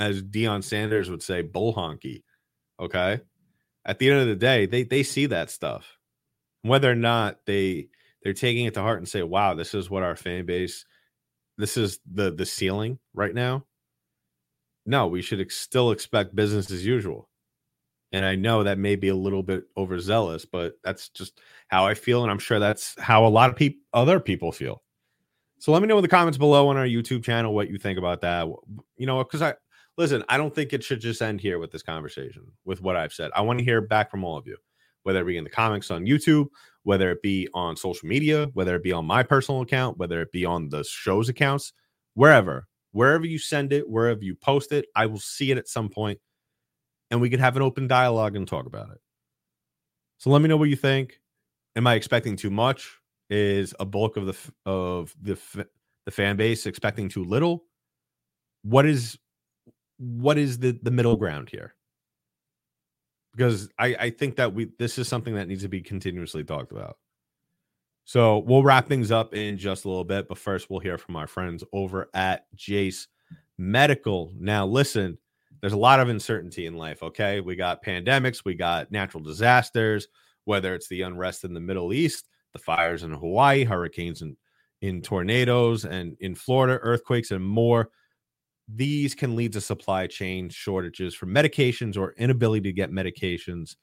as 0.00 0.22
Deion 0.22 0.64
Sanders 0.64 1.10
would 1.10 1.22
say, 1.22 1.42
bull 1.42 1.74
honky. 1.74 2.22
Okay, 2.80 3.20
at 3.84 3.98
the 3.98 4.10
end 4.10 4.20
of 4.20 4.26
the 4.26 4.36
day, 4.36 4.66
they 4.66 4.82
they 4.82 5.02
see 5.02 5.26
that 5.26 5.50
stuff, 5.50 5.98
whether 6.62 6.90
or 6.90 6.96
not 6.96 7.40
they 7.46 7.88
they're 8.22 8.32
taking 8.32 8.66
it 8.66 8.74
to 8.74 8.80
heart 8.80 8.98
and 8.98 9.08
say, 9.08 9.22
"Wow, 9.22 9.54
this 9.54 9.74
is 9.74 9.90
what 9.90 10.02
our 10.02 10.16
fan 10.16 10.46
base, 10.46 10.84
this 11.58 11.76
is 11.76 12.00
the 12.10 12.32
the 12.32 12.46
ceiling 12.46 12.98
right 13.14 13.34
now." 13.34 13.66
No, 14.86 15.06
we 15.08 15.22
should 15.22 15.40
ex- 15.40 15.58
still 15.58 15.90
expect 15.90 16.34
business 16.34 16.70
as 16.70 16.84
usual. 16.84 17.28
And 18.12 18.24
I 18.24 18.34
know 18.34 18.64
that 18.64 18.78
may 18.78 18.96
be 18.96 19.08
a 19.08 19.14
little 19.14 19.42
bit 19.42 19.64
overzealous, 19.76 20.44
but 20.44 20.74
that's 20.82 21.10
just 21.10 21.40
how 21.68 21.86
I 21.86 21.94
feel, 21.94 22.22
and 22.22 22.30
I'm 22.30 22.38
sure 22.40 22.58
that's 22.58 22.98
how 22.98 23.24
a 23.24 23.28
lot 23.28 23.50
of 23.50 23.56
people, 23.56 23.80
other 23.92 24.18
people 24.18 24.50
feel. 24.50 24.82
So 25.58 25.72
let 25.72 25.82
me 25.82 25.88
know 25.88 25.98
in 25.98 26.02
the 26.02 26.08
comments 26.08 26.38
below 26.38 26.68
on 26.68 26.76
our 26.76 26.86
YouTube 26.86 27.22
channel 27.22 27.54
what 27.54 27.70
you 27.70 27.78
think 27.78 27.98
about 27.98 28.22
that. 28.22 28.48
You 28.96 29.06
know, 29.06 29.18
because 29.18 29.42
I 29.42 29.54
listen, 30.00 30.24
I 30.30 30.38
don't 30.38 30.54
think 30.54 30.72
it 30.72 30.82
should 30.82 31.00
just 31.00 31.20
end 31.20 31.42
here 31.42 31.58
with 31.58 31.70
this 31.70 31.82
conversation, 31.82 32.50
with 32.64 32.80
what 32.80 32.96
I've 32.96 33.12
said. 33.12 33.30
I 33.36 33.42
want 33.42 33.58
to 33.58 33.64
hear 33.64 33.82
back 33.82 34.10
from 34.10 34.24
all 34.24 34.38
of 34.38 34.46
you, 34.46 34.56
whether 35.02 35.20
it 35.20 35.26
be 35.26 35.36
in 35.36 35.44
the 35.44 35.50
comments 35.50 35.90
on 35.90 36.06
YouTube, 36.06 36.46
whether 36.84 37.10
it 37.10 37.20
be 37.20 37.48
on 37.52 37.76
social 37.76 38.08
media, 38.08 38.46
whether 38.54 38.74
it 38.74 38.82
be 38.82 38.92
on 38.92 39.04
my 39.04 39.22
personal 39.22 39.60
account, 39.60 39.98
whether 39.98 40.22
it 40.22 40.32
be 40.32 40.46
on 40.46 40.70
the 40.70 40.82
show's 40.84 41.28
accounts, 41.28 41.74
wherever, 42.14 42.66
wherever 42.92 43.26
you 43.26 43.38
send 43.38 43.74
it, 43.74 43.90
wherever 43.90 44.24
you 44.24 44.34
post 44.34 44.72
it, 44.72 44.86
I 44.96 45.04
will 45.04 45.18
see 45.18 45.50
it 45.50 45.58
at 45.58 45.68
some 45.68 45.90
point 45.90 46.18
and 47.10 47.20
we 47.20 47.28
could 47.28 47.40
have 47.40 47.56
an 47.56 47.62
open 47.62 47.86
dialogue 47.86 48.36
and 48.36 48.48
talk 48.48 48.64
about 48.64 48.90
it. 48.90 49.00
So 50.16 50.30
let 50.30 50.40
me 50.40 50.48
know 50.48 50.56
what 50.56 50.70
you 50.70 50.76
think. 50.76 51.20
Am 51.76 51.86
I 51.86 51.94
expecting 51.94 52.36
too 52.36 52.50
much? 52.50 52.90
Is 53.28 53.74
a 53.78 53.84
bulk 53.84 54.16
of 54.16 54.26
the 54.26 54.36
of 54.64 55.14
the 55.20 55.38
the 56.06 56.10
fan 56.10 56.36
base 56.36 56.64
expecting 56.64 57.10
too 57.10 57.22
little? 57.22 57.64
What 58.62 58.86
is 58.86 59.18
what 60.00 60.38
is 60.38 60.58
the 60.58 60.78
the 60.82 60.90
middle 60.90 61.16
ground 61.16 61.50
here? 61.50 61.74
because 63.34 63.68
I, 63.78 63.96
I 63.98 64.10
think 64.10 64.36
that 64.36 64.52
we 64.52 64.68
this 64.78 64.98
is 64.98 65.08
something 65.08 65.34
that 65.34 65.48
needs 65.48 65.62
to 65.62 65.68
be 65.68 65.80
continuously 65.80 66.44
talked 66.44 66.72
about. 66.72 66.96
So 68.04 68.38
we'll 68.38 68.62
wrap 68.62 68.88
things 68.88 69.12
up 69.12 69.34
in 69.34 69.56
just 69.56 69.84
a 69.84 69.88
little 69.88 70.04
bit, 70.04 70.26
but 70.26 70.38
first 70.38 70.68
we'll 70.68 70.80
hear 70.80 70.98
from 70.98 71.16
our 71.16 71.26
friends 71.26 71.62
over 71.72 72.08
at 72.12 72.46
Jase 72.56 73.06
Medical. 73.56 74.32
Now, 74.36 74.66
listen, 74.66 75.16
there's 75.60 75.74
a 75.74 75.78
lot 75.78 76.00
of 76.00 76.08
uncertainty 76.08 76.66
in 76.66 76.74
life. 76.74 77.02
Okay, 77.02 77.40
we 77.40 77.54
got 77.54 77.84
pandemics, 77.84 78.44
we 78.44 78.54
got 78.54 78.90
natural 78.90 79.22
disasters, 79.22 80.08
whether 80.44 80.74
it's 80.74 80.88
the 80.88 81.02
unrest 81.02 81.44
in 81.44 81.54
the 81.54 81.60
Middle 81.60 81.92
East, 81.92 82.28
the 82.52 82.58
fires 82.58 83.04
in 83.04 83.12
Hawaii, 83.12 83.64
hurricanes 83.64 84.22
and 84.22 84.36
in 84.80 85.02
tornadoes, 85.02 85.84
and 85.84 86.16
in 86.20 86.34
Florida, 86.34 86.78
earthquakes, 86.82 87.30
and 87.30 87.44
more 87.44 87.90
these 88.74 89.14
can 89.14 89.36
lead 89.36 89.52
to 89.52 89.60
supply 89.60 90.06
chain 90.06 90.48
shortages 90.48 91.14
for 91.14 91.26
medications 91.26 91.96
or 91.96 92.14
inability 92.18 92.68
to 92.68 92.72
get 92.72 92.90
medications 92.90 93.76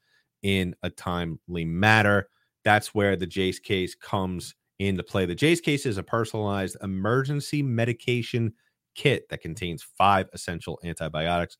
in 0.43 0.75
a 0.83 0.89
timely 0.89 1.65
manner. 1.65 2.29
That's 2.63 2.93
where 2.93 3.15
the 3.15 3.27
Jase 3.27 3.59
case 3.59 3.95
comes 3.95 4.55
into 4.79 5.03
play. 5.03 5.25
The 5.25 5.35
Jase 5.35 5.61
case 5.61 5.85
is 5.85 5.97
a 5.97 6.03
personalized 6.03 6.77
emergency 6.81 7.63
medication 7.63 8.53
kit 8.95 9.27
that 9.29 9.41
contains 9.41 9.83
five 9.97 10.27
essential 10.33 10.79
antibiotics 10.83 11.57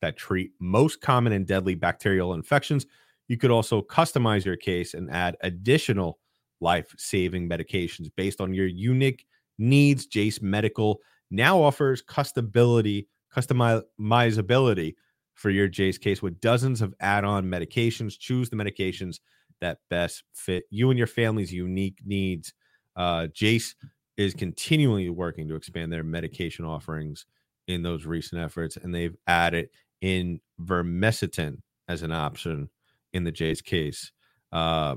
that 0.00 0.16
treat 0.16 0.52
most 0.60 1.00
common 1.00 1.32
and 1.32 1.46
deadly 1.46 1.74
bacterial 1.74 2.34
infections. 2.34 2.86
You 3.28 3.36
could 3.36 3.50
also 3.50 3.82
customize 3.82 4.44
your 4.44 4.56
case 4.56 4.94
and 4.94 5.10
add 5.10 5.36
additional 5.42 6.18
life 6.60 6.94
saving 6.96 7.48
medications 7.48 8.08
based 8.16 8.40
on 8.40 8.54
your 8.54 8.66
unique 8.66 9.26
needs. 9.58 10.06
Jase 10.06 10.40
Medical 10.40 10.98
now 11.30 11.62
offers 11.62 12.02
customability, 12.02 13.06
customizability 13.34 14.94
for 15.34 15.50
your 15.50 15.68
Jase 15.68 15.98
case 15.98 16.20
with 16.20 16.40
dozens 16.40 16.82
of 16.82 16.94
add-on 17.00 17.44
medications. 17.46 18.18
Choose 18.18 18.50
the 18.50 18.56
medications 18.56 19.20
that 19.60 19.78
best 19.90 20.24
fit 20.34 20.64
you 20.70 20.90
and 20.90 20.98
your 20.98 21.06
family's 21.06 21.52
unique 21.52 21.98
needs. 22.04 22.52
Uh, 22.96 23.28
Jase 23.28 23.74
is 24.16 24.34
continually 24.34 25.08
working 25.08 25.48
to 25.48 25.54
expand 25.54 25.92
their 25.92 26.02
medication 26.02 26.64
offerings 26.64 27.26
in 27.68 27.82
those 27.82 28.04
recent 28.04 28.42
efforts, 28.42 28.76
and 28.76 28.94
they've 28.94 29.16
added 29.26 29.68
in 30.00 30.40
vermectin 30.60 31.58
as 31.86 32.02
an 32.02 32.12
option 32.12 32.68
in 33.12 33.24
the 33.24 33.32
Jase 33.32 33.60
case, 33.60 34.12
uh, 34.52 34.96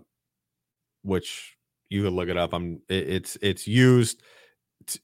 which 1.04 1.56
you 1.90 2.04
could 2.04 2.14
look 2.14 2.30
it 2.30 2.38
up. 2.38 2.54
I'm 2.54 2.82
it's 2.90 3.38
it's 3.42 3.68
used 3.68 4.24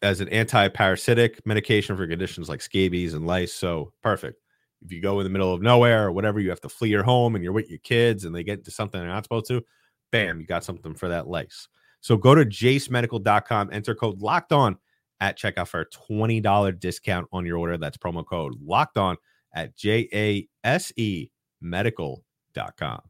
as 0.02 0.22
an 0.22 0.30
anti-parasitic 0.30 1.46
medication 1.46 1.96
for 1.98 2.08
conditions 2.08 2.50
like 2.50 2.62
scabies 2.62 3.14
and 3.14 3.26
lice. 3.28 3.54
So 3.54 3.94
perfect. 4.02 4.42
If 4.84 4.92
you 4.92 5.02
go 5.02 5.20
in 5.20 5.24
the 5.24 5.30
middle 5.30 5.54
of 5.54 5.62
nowhere 5.62 6.08
or 6.08 6.12
whatever, 6.12 6.40
you 6.40 6.50
have 6.50 6.62
to 6.62 6.70
flee 6.70 6.90
your 6.90 7.04
home 7.04 7.36
and 7.36 7.44
you're 7.44 7.54
with 7.54 7.70
your 7.70 7.80
kids 7.80 8.26
and 8.26 8.36
they 8.36 8.44
get 8.44 8.60
into 8.60 8.72
something 8.72 9.00
they're 9.00 9.10
not 9.10 9.24
supposed 9.24 9.48
to, 9.48 9.64
bam, 10.12 10.40
you 10.40 10.46
got 10.46 10.64
something 10.64 10.94
for 10.94 11.10
that 11.10 11.28
lice. 11.28 11.68
So 12.02 12.16
go 12.16 12.36
to 12.36 12.46
jasemedical.com, 12.46 13.70
enter 13.72 13.96
code 13.96 14.22
locked 14.22 14.54
on 14.54 14.78
at 15.20 15.38
checkout 15.38 15.68
for 15.68 15.82
a 15.82 15.90
$20 15.90 16.80
discount 16.80 17.28
on 17.32 17.46
your 17.46 17.58
order. 17.58 17.78
That's 17.78 17.98
promo 17.98 18.26
code 18.26 18.56
locked 18.62 18.98
on 18.98 19.18
at 19.54 19.76
J 19.76 20.08
A 20.14 20.48
S 20.64 20.92
E 20.96 21.30
medical.com. 21.60 23.02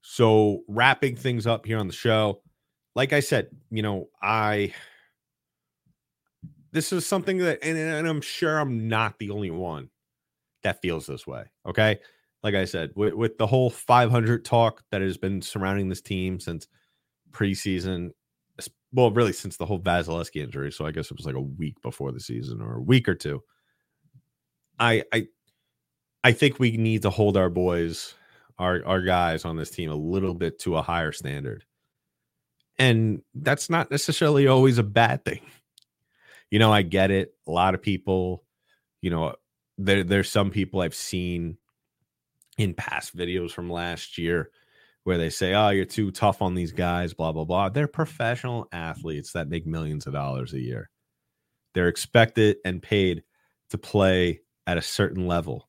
So 0.00 0.62
wrapping 0.68 1.16
things 1.16 1.46
up 1.46 1.66
here 1.66 1.78
on 1.78 1.88
the 1.88 1.92
show, 1.92 2.42
like 2.94 3.12
I 3.12 3.20
said, 3.20 3.48
you 3.70 3.82
know, 3.82 4.08
I 4.22 4.72
this 6.76 6.92
is 6.92 7.06
something 7.06 7.38
that, 7.38 7.58
and, 7.62 7.78
and 7.78 8.06
I'm 8.06 8.20
sure 8.20 8.58
I'm 8.58 8.86
not 8.86 9.18
the 9.18 9.30
only 9.30 9.50
one 9.50 9.88
that 10.62 10.82
feels 10.82 11.06
this 11.06 11.26
way. 11.26 11.44
Okay. 11.66 11.98
Like 12.42 12.54
I 12.54 12.66
said, 12.66 12.90
with, 12.94 13.14
with 13.14 13.38
the 13.38 13.46
whole 13.46 13.70
500 13.70 14.44
talk 14.44 14.82
that 14.90 15.00
has 15.00 15.16
been 15.16 15.40
surrounding 15.40 15.88
this 15.88 16.02
team 16.02 16.38
since 16.38 16.68
preseason, 17.30 18.10
well, 18.92 19.10
really 19.10 19.32
since 19.32 19.56
the 19.56 19.64
whole 19.64 19.80
Vasilevskiy 19.80 20.42
injury. 20.42 20.70
So 20.70 20.84
I 20.84 20.90
guess 20.90 21.06
it 21.10 21.16
was 21.16 21.24
like 21.24 21.34
a 21.34 21.40
week 21.40 21.80
before 21.80 22.12
the 22.12 22.20
season 22.20 22.60
or 22.60 22.76
a 22.76 22.82
week 22.82 23.08
or 23.08 23.14
two. 23.14 23.42
I, 24.78 25.02
I, 25.14 25.28
I 26.24 26.32
think 26.32 26.58
we 26.58 26.76
need 26.76 27.02
to 27.02 27.10
hold 27.10 27.38
our 27.38 27.48
boys, 27.48 28.12
our, 28.58 28.84
our 28.84 29.00
guys 29.00 29.46
on 29.46 29.56
this 29.56 29.70
team 29.70 29.90
a 29.90 29.96
little 29.96 30.34
bit 30.34 30.58
to 30.60 30.76
a 30.76 30.82
higher 30.82 31.12
standard. 31.12 31.64
And 32.78 33.22
that's 33.34 33.70
not 33.70 33.90
necessarily 33.90 34.46
always 34.46 34.76
a 34.76 34.82
bad 34.82 35.24
thing 35.24 35.40
you 36.50 36.58
know, 36.58 36.72
I 36.72 36.82
get 36.82 37.10
it. 37.10 37.34
A 37.46 37.50
lot 37.50 37.74
of 37.74 37.82
people, 37.82 38.44
you 39.02 39.10
know, 39.10 39.34
there 39.78 40.04
there's 40.04 40.30
some 40.30 40.50
people 40.50 40.80
I've 40.80 40.94
seen 40.94 41.58
in 42.58 42.74
past 42.74 43.16
videos 43.16 43.50
from 43.50 43.70
last 43.70 44.18
year 44.18 44.50
where 45.04 45.18
they 45.18 45.30
say, 45.30 45.54
"Oh, 45.54 45.70
you're 45.70 45.84
too 45.84 46.10
tough 46.10 46.42
on 46.42 46.54
these 46.54 46.72
guys," 46.72 47.14
blah 47.14 47.32
blah 47.32 47.44
blah. 47.44 47.68
They're 47.68 47.88
professional 47.88 48.68
athletes 48.72 49.32
that 49.32 49.48
make 49.48 49.66
millions 49.66 50.06
of 50.06 50.12
dollars 50.12 50.52
a 50.54 50.60
year. 50.60 50.90
They're 51.74 51.88
expected 51.88 52.58
and 52.64 52.82
paid 52.82 53.22
to 53.70 53.78
play 53.78 54.40
at 54.66 54.78
a 54.78 54.82
certain 54.82 55.26
level, 55.26 55.68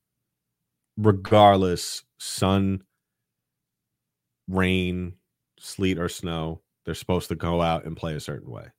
regardless 0.97 2.03
sun, 2.19 2.83
rain, 4.47 5.13
sleet, 5.59 5.99
or 5.99 6.09
snow. 6.09 6.61
They're 6.85 6.95
supposed 6.95 7.27
to 7.29 7.35
go 7.35 7.61
out 7.61 7.85
and 7.85 7.97
play 7.97 8.15
a 8.15 8.19
certain 8.19 8.49
way 8.49 8.69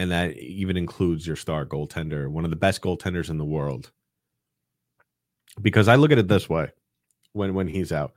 and 0.00 0.10
that 0.12 0.34
even 0.38 0.78
includes 0.78 1.26
your 1.26 1.36
star 1.36 1.66
goaltender, 1.66 2.26
one 2.26 2.44
of 2.44 2.50
the 2.50 2.56
best 2.56 2.80
goaltenders 2.80 3.28
in 3.28 3.36
the 3.36 3.44
world. 3.44 3.92
Because 5.60 5.88
I 5.88 5.96
look 5.96 6.10
at 6.10 6.16
it 6.16 6.26
this 6.26 6.48
way 6.48 6.70
when 7.34 7.52
when 7.52 7.68
he's 7.68 7.92
out. 7.92 8.14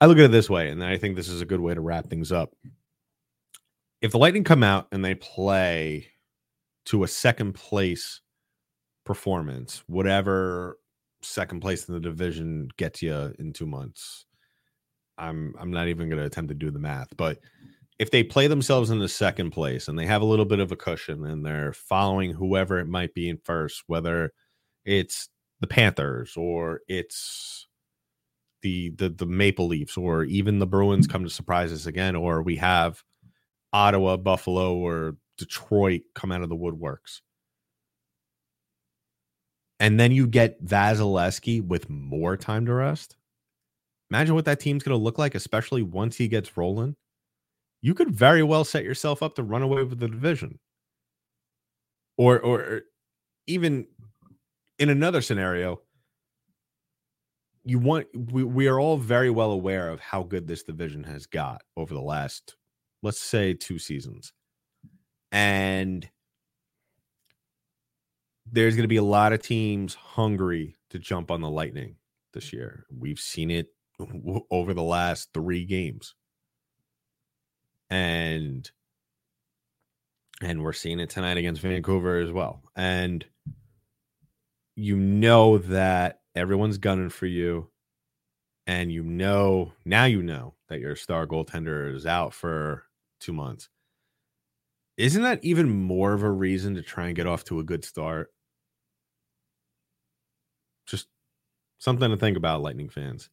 I 0.00 0.06
look 0.06 0.18
at 0.18 0.24
it 0.24 0.32
this 0.32 0.50
way, 0.50 0.70
and 0.70 0.82
I 0.82 0.98
think 0.98 1.14
this 1.14 1.28
is 1.28 1.40
a 1.40 1.46
good 1.46 1.60
way 1.60 1.74
to 1.74 1.80
wrap 1.80 2.10
things 2.10 2.32
up. 2.32 2.56
If 4.00 4.10
the 4.10 4.18
Lightning 4.18 4.42
come 4.42 4.64
out 4.64 4.88
and 4.90 5.04
they 5.04 5.14
play 5.14 6.08
to 6.86 7.04
a 7.04 7.08
second 7.08 7.52
place 7.52 8.20
performance, 9.04 9.84
whatever 9.86 10.80
second 11.22 11.60
place 11.60 11.88
in 11.88 11.94
the 11.94 12.00
division 12.00 12.68
gets 12.78 13.00
you 13.00 13.32
in 13.38 13.52
two 13.52 13.66
months. 13.66 14.26
I'm 15.18 15.54
I'm 15.60 15.70
not 15.70 15.86
even 15.86 16.08
going 16.08 16.18
to 16.18 16.26
attempt 16.26 16.48
to 16.48 16.56
do 16.56 16.72
the 16.72 16.80
math, 16.80 17.16
but 17.16 17.38
if 17.98 18.10
they 18.10 18.22
play 18.22 18.46
themselves 18.46 18.90
in 18.90 18.98
the 18.98 19.08
second 19.08 19.50
place 19.50 19.86
and 19.88 19.98
they 19.98 20.06
have 20.06 20.22
a 20.22 20.26
little 20.26 20.44
bit 20.44 20.58
of 20.58 20.72
a 20.72 20.76
cushion 20.76 21.24
and 21.24 21.44
they're 21.44 21.72
following 21.72 22.32
whoever 22.32 22.78
it 22.78 22.88
might 22.88 23.14
be 23.14 23.28
in 23.28 23.38
first, 23.44 23.84
whether 23.86 24.32
it's 24.84 25.28
the 25.60 25.66
Panthers 25.66 26.36
or 26.36 26.80
it's 26.88 27.68
the 28.62 28.90
the 28.90 29.10
the 29.10 29.26
Maple 29.26 29.68
Leafs 29.68 29.96
or 29.96 30.24
even 30.24 30.58
the 30.58 30.66
Bruins 30.66 31.06
come 31.06 31.22
to 31.22 31.30
surprise 31.30 31.72
us 31.72 31.86
again, 31.86 32.16
or 32.16 32.42
we 32.42 32.56
have 32.56 33.02
Ottawa, 33.72 34.16
Buffalo, 34.16 34.76
or 34.76 35.16
Detroit 35.38 36.02
come 36.14 36.32
out 36.32 36.42
of 36.42 36.48
the 36.48 36.56
woodworks. 36.56 37.20
And 39.80 40.00
then 40.00 40.12
you 40.12 40.26
get 40.26 40.64
Vasilevskiy 40.64 41.66
with 41.66 41.90
more 41.90 42.36
time 42.36 42.66
to 42.66 42.72
rest. 42.72 43.16
Imagine 44.10 44.34
what 44.34 44.44
that 44.44 44.60
team's 44.60 44.82
going 44.82 44.96
to 44.96 45.02
look 45.02 45.18
like, 45.18 45.34
especially 45.34 45.82
once 45.82 46.16
he 46.16 46.28
gets 46.28 46.56
rolling. 46.56 46.96
You 47.84 47.92
could 47.92 48.10
very 48.10 48.42
well 48.42 48.64
set 48.64 48.82
yourself 48.82 49.22
up 49.22 49.34
to 49.34 49.42
run 49.42 49.60
away 49.60 49.82
with 49.82 50.00
the 50.00 50.08
division. 50.08 50.58
Or, 52.16 52.40
or 52.40 52.80
even 53.46 53.86
in 54.78 54.88
another 54.88 55.20
scenario, 55.20 55.82
you 57.62 57.78
want 57.78 58.06
we, 58.14 58.42
we 58.42 58.68
are 58.68 58.80
all 58.80 58.96
very 58.96 59.28
well 59.28 59.50
aware 59.50 59.90
of 59.90 60.00
how 60.00 60.22
good 60.22 60.46
this 60.46 60.62
division 60.62 61.04
has 61.04 61.26
got 61.26 61.60
over 61.76 61.92
the 61.92 62.00
last 62.00 62.56
let's 63.02 63.20
say 63.20 63.52
two 63.52 63.78
seasons. 63.78 64.32
And 65.30 66.08
there's 68.50 68.76
going 68.76 68.84
to 68.84 68.88
be 68.88 68.96
a 68.96 69.02
lot 69.02 69.34
of 69.34 69.42
teams 69.42 69.94
hungry 69.94 70.74
to 70.88 70.98
jump 70.98 71.30
on 71.30 71.42
the 71.42 71.50
lightning 71.50 71.96
this 72.32 72.50
year. 72.50 72.86
We've 72.90 73.20
seen 73.20 73.50
it 73.50 73.66
over 74.50 74.72
the 74.72 74.82
last 74.82 75.34
three 75.34 75.66
games 75.66 76.14
and 77.90 78.70
and 80.42 80.62
we're 80.62 80.72
seeing 80.72 81.00
it 81.00 81.10
tonight 81.10 81.36
against 81.36 81.62
vancouver 81.62 82.18
as 82.18 82.30
well. 82.30 82.62
And 82.76 83.24
you 84.76 84.96
know 84.96 85.58
that 85.58 86.20
everyone's 86.34 86.78
gunning 86.78 87.08
for 87.08 87.26
you 87.26 87.68
and 88.66 88.90
you 88.90 89.02
know 89.02 89.72
now 89.84 90.04
you 90.04 90.22
know 90.22 90.54
that 90.68 90.80
your 90.80 90.96
star 90.96 91.26
goaltender 91.26 91.94
is 91.94 92.06
out 92.06 92.34
for 92.34 92.84
two 93.20 93.32
months. 93.32 93.68
Isn't 94.96 95.22
that 95.22 95.44
even 95.44 95.68
more 95.68 96.12
of 96.12 96.22
a 96.22 96.30
reason 96.30 96.74
to 96.74 96.82
try 96.82 97.06
and 97.06 97.16
get 97.16 97.26
off 97.26 97.44
to 97.44 97.58
a 97.58 97.64
good 97.64 97.84
start? 97.84 98.32
Just 100.86 101.08
something 101.78 102.10
to 102.10 102.16
think 102.16 102.36
about 102.36 102.62
lightning 102.62 102.88
fans 102.88 103.28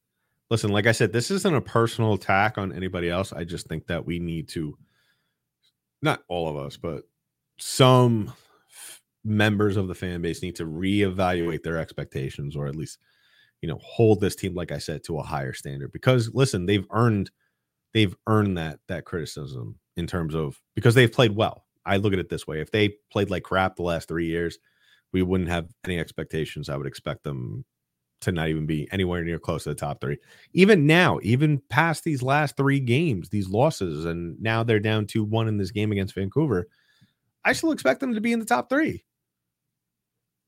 listen 0.52 0.70
like 0.70 0.86
i 0.86 0.92
said 0.92 1.12
this 1.12 1.32
isn't 1.32 1.56
a 1.56 1.62
personal 1.62 2.14
attack 2.14 2.60
on 2.60 2.72
anybody 2.72 3.10
else. 3.10 3.34
I 3.34 3.44
just 3.44 3.68
think 3.68 3.88
that 3.88 4.06
we 4.06 4.20
need 4.20 4.48
to 4.50 4.78
not 6.04 6.24
all 6.28 6.48
of 6.48 6.58
us 6.58 6.78
but 6.78 7.04
some 7.58 8.32
members 9.24 9.78
of 9.78 9.88
the 9.88 9.96
fan 9.96 10.22
base 10.22 10.44
need 10.44 10.56
to 10.58 10.66
reevaluate 10.66 11.64
their 11.64 11.78
expectations 11.78 12.56
or 12.56 12.68
at 12.68 12.76
least 12.76 13.00
you 13.62 13.68
know 13.68 13.80
hold 13.82 14.20
this 14.20 14.36
team 14.36 14.54
like 14.54 14.72
i 14.72 14.78
said 14.78 15.04
to 15.06 15.18
a 15.18 15.24
higher 15.24 15.54
standard. 15.54 15.92
Because 15.92 16.34
listen 16.34 16.66
they've 16.66 16.88
earned 16.92 17.32
they've 17.94 18.16
earned 18.28 18.58
that 18.58 18.80
that 18.88 19.06
criticism 19.06 19.80
in 19.96 20.06
terms 20.06 20.36
of 20.36 20.60
because 20.76 20.96
they've 20.96 21.12
played 21.12 21.36
well. 21.36 21.66
I 21.86 21.98
look 21.98 22.14
at 22.14 22.20
it 22.20 22.30
this 22.30 22.46
way. 22.46 22.62
If 22.62 22.72
they 22.72 22.96
played 23.12 23.32
like 23.32 23.44
crap 23.44 23.76
the 23.76 23.84
last 23.84 24.08
three 24.08 24.28
years 24.28 24.58
we 25.14 25.22
wouldn't 25.22 25.50
have 25.50 25.68
any 25.86 26.00
expectations 26.00 26.70
i 26.70 26.76
would 26.76 26.88
expect 26.88 27.24
them 27.24 27.66
to 28.22 28.32
not 28.32 28.48
even 28.50 28.66
be 28.66 28.88
anywhere 28.92 29.24
near 29.24 29.40
close 29.40 29.64
to 29.64 29.70
the 29.70 29.76
top 29.76 30.00
three 30.00 30.18
even 30.54 30.86
now 30.86 31.20
even 31.24 31.62
past 31.70 32.04
these 32.04 32.22
last 32.22 32.56
three 32.56 32.80
games 32.80 33.30
these 33.30 33.50
losses 33.50 34.06
and 34.06 34.40
now 34.42 34.64
they're 34.64 34.80
down 34.80 35.06
to 35.06 35.24
one 35.24 35.48
in 35.48 35.58
this 35.58 35.72
game 35.72 35.92
against 35.92 36.16
vancouver 36.16 36.68
i 37.44 37.54
still 37.54 37.72
expect 37.72 38.00
them 38.00 38.14
to 38.14 38.22
be 38.22 38.32
in 38.32 38.40
the 38.40 38.46
top 38.46 38.70
three 38.70 39.04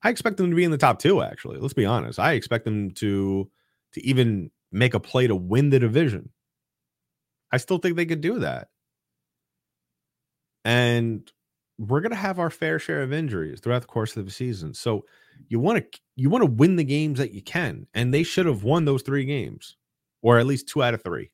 I 0.03 0.09
expect 0.09 0.38
them 0.38 0.49
to 0.49 0.55
be 0.55 0.65
in 0.65 0.71
the 0.71 0.77
top 0.77 0.99
two. 0.99 1.21
Actually, 1.21 1.59
let's 1.59 1.73
be 1.73 1.86
honest. 1.86 2.19
I 2.19 2.33
expect 2.33 2.65
them 2.65 2.91
to 2.95 3.49
to 3.93 4.05
even 4.05 4.51
make 4.71 4.93
a 4.93 4.99
play 4.99 5.27
to 5.27 5.36
win 5.36 5.69
the 5.69 5.79
division. 5.79 6.29
I 7.51 7.57
still 7.57 7.77
think 7.77 7.95
they 7.95 8.05
could 8.05 8.21
do 8.21 8.39
that. 8.39 8.67
And 10.65 11.31
we're 11.77 12.01
going 12.01 12.12
to 12.12 12.15
have 12.15 12.39
our 12.39 12.49
fair 12.49 12.79
share 12.79 13.03
of 13.03 13.13
injuries 13.13 13.59
throughout 13.59 13.81
the 13.81 13.88
course 13.88 14.17
of 14.17 14.25
the 14.25 14.31
season. 14.31 14.73
So 14.73 15.05
you 15.48 15.60
want 15.60 15.91
to 15.91 16.00
you 16.15 16.30
want 16.30 16.43
to 16.43 16.50
win 16.50 16.76
the 16.76 16.84
games 16.84 17.19
that 17.19 17.34
you 17.34 17.41
can, 17.41 17.88
and 17.93 18.13
they 18.13 18.24
should 18.24 18.46
have 18.46 18.63
won 18.63 18.86
those 18.86 19.02
three 19.02 19.26
games, 19.26 19.78
or 20.22 20.39
at 20.39 20.46
least 20.46 20.67
two 20.67 20.84
out 20.84 20.93
of 20.93 21.04
three. 21.04 21.32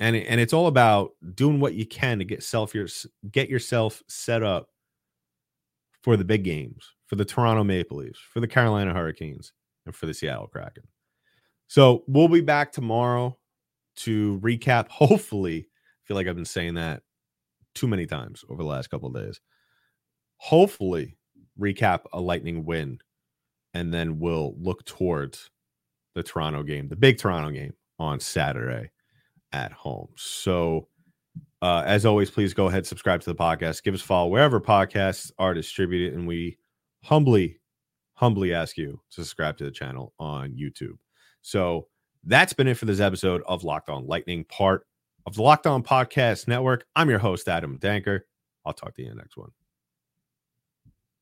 And 0.00 0.16
and 0.16 0.40
it's 0.40 0.52
all 0.52 0.66
about 0.66 1.12
doing 1.34 1.60
what 1.60 1.74
you 1.74 1.86
can 1.86 2.18
to 2.18 2.24
get 2.24 2.42
self 2.42 2.74
your 2.74 2.88
get 3.30 3.48
yourself 3.48 4.02
set 4.08 4.42
up 4.42 4.68
for 6.02 6.16
the 6.16 6.24
big 6.24 6.44
games, 6.44 6.92
for 7.06 7.16
the 7.16 7.24
Toronto 7.24 7.64
Maple 7.64 7.98
Leafs, 7.98 8.18
for 8.18 8.40
the 8.40 8.48
Carolina 8.48 8.92
Hurricanes, 8.92 9.52
and 9.86 9.94
for 9.94 10.06
the 10.06 10.14
Seattle 10.14 10.46
Kraken. 10.46 10.84
So 11.68 12.04
we'll 12.06 12.28
be 12.28 12.40
back 12.42 12.72
tomorrow 12.72 13.38
to 13.96 14.38
recap. 14.40 14.88
Hopefully, 14.88 15.66
I 15.68 16.00
feel 16.04 16.16
like 16.16 16.26
I've 16.26 16.36
been 16.36 16.44
saying 16.44 16.74
that 16.74 17.02
too 17.74 17.86
many 17.86 18.06
times 18.06 18.44
over 18.48 18.62
the 18.62 18.68
last 18.68 18.90
couple 18.90 19.08
of 19.08 19.14
days. 19.14 19.40
Hopefully, 20.36 21.16
recap 21.58 22.00
a 22.12 22.20
Lightning 22.20 22.64
win, 22.64 22.98
and 23.74 23.92
then 23.92 24.18
we'll 24.18 24.54
look 24.58 24.84
towards 24.84 25.50
the 26.14 26.22
Toronto 26.22 26.62
game, 26.62 26.88
the 26.88 26.96
big 26.96 27.18
Toronto 27.18 27.50
game 27.50 27.74
on 27.98 28.20
Saturday 28.20 28.90
at 29.52 29.72
home. 29.72 30.08
So 30.16 30.88
uh, 31.62 31.82
as 31.86 32.04
always, 32.04 32.30
please 32.30 32.54
go 32.54 32.66
ahead, 32.66 32.86
subscribe 32.86 33.20
to 33.22 33.30
the 33.30 33.34
podcast, 33.34 33.82
give 33.82 33.94
us 33.94 34.02
a 34.02 34.04
follow 34.04 34.28
wherever 34.28 34.60
podcasts 34.60 35.32
are 35.38 35.54
distributed, 35.54 36.14
and 36.14 36.26
we 36.26 36.58
humbly, 37.02 37.60
humbly 38.14 38.52
ask 38.52 38.76
you 38.76 39.00
to 39.10 39.22
subscribe 39.22 39.56
to 39.58 39.64
the 39.64 39.70
channel 39.70 40.12
on 40.18 40.52
YouTube. 40.52 40.98
So 41.42 41.88
that's 42.24 42.52
been 42.52 42.68
it 42.68 42.78
for 42.78 42.84
this 42.84 43.00
episode 43.00 43.42
of 43.46 43.64
Locked 43.64 43.88
On 43.88 44.06
Lightning, 44.06 44.44
part 44.44 44.86
of 45.26 45.34
the 45.34 45.42
Locked 45.42 45.66
On 45.66 45.82
Podcast 45.82 46.48
Network. 46.48 46.84
I'm 46.96 47.10
your 47.10 47.18
host, 47.18 47.48
Adam 47.48 47.78
Danker. 47.78 48.20
I'll 48.64 48.72
talk 48.72 48.94
to 48.94 49.02
you 49.02 49.10
in 49.10 49.16
the 49.16 49.22
next 49.22 49.36
one. 49.36 49.50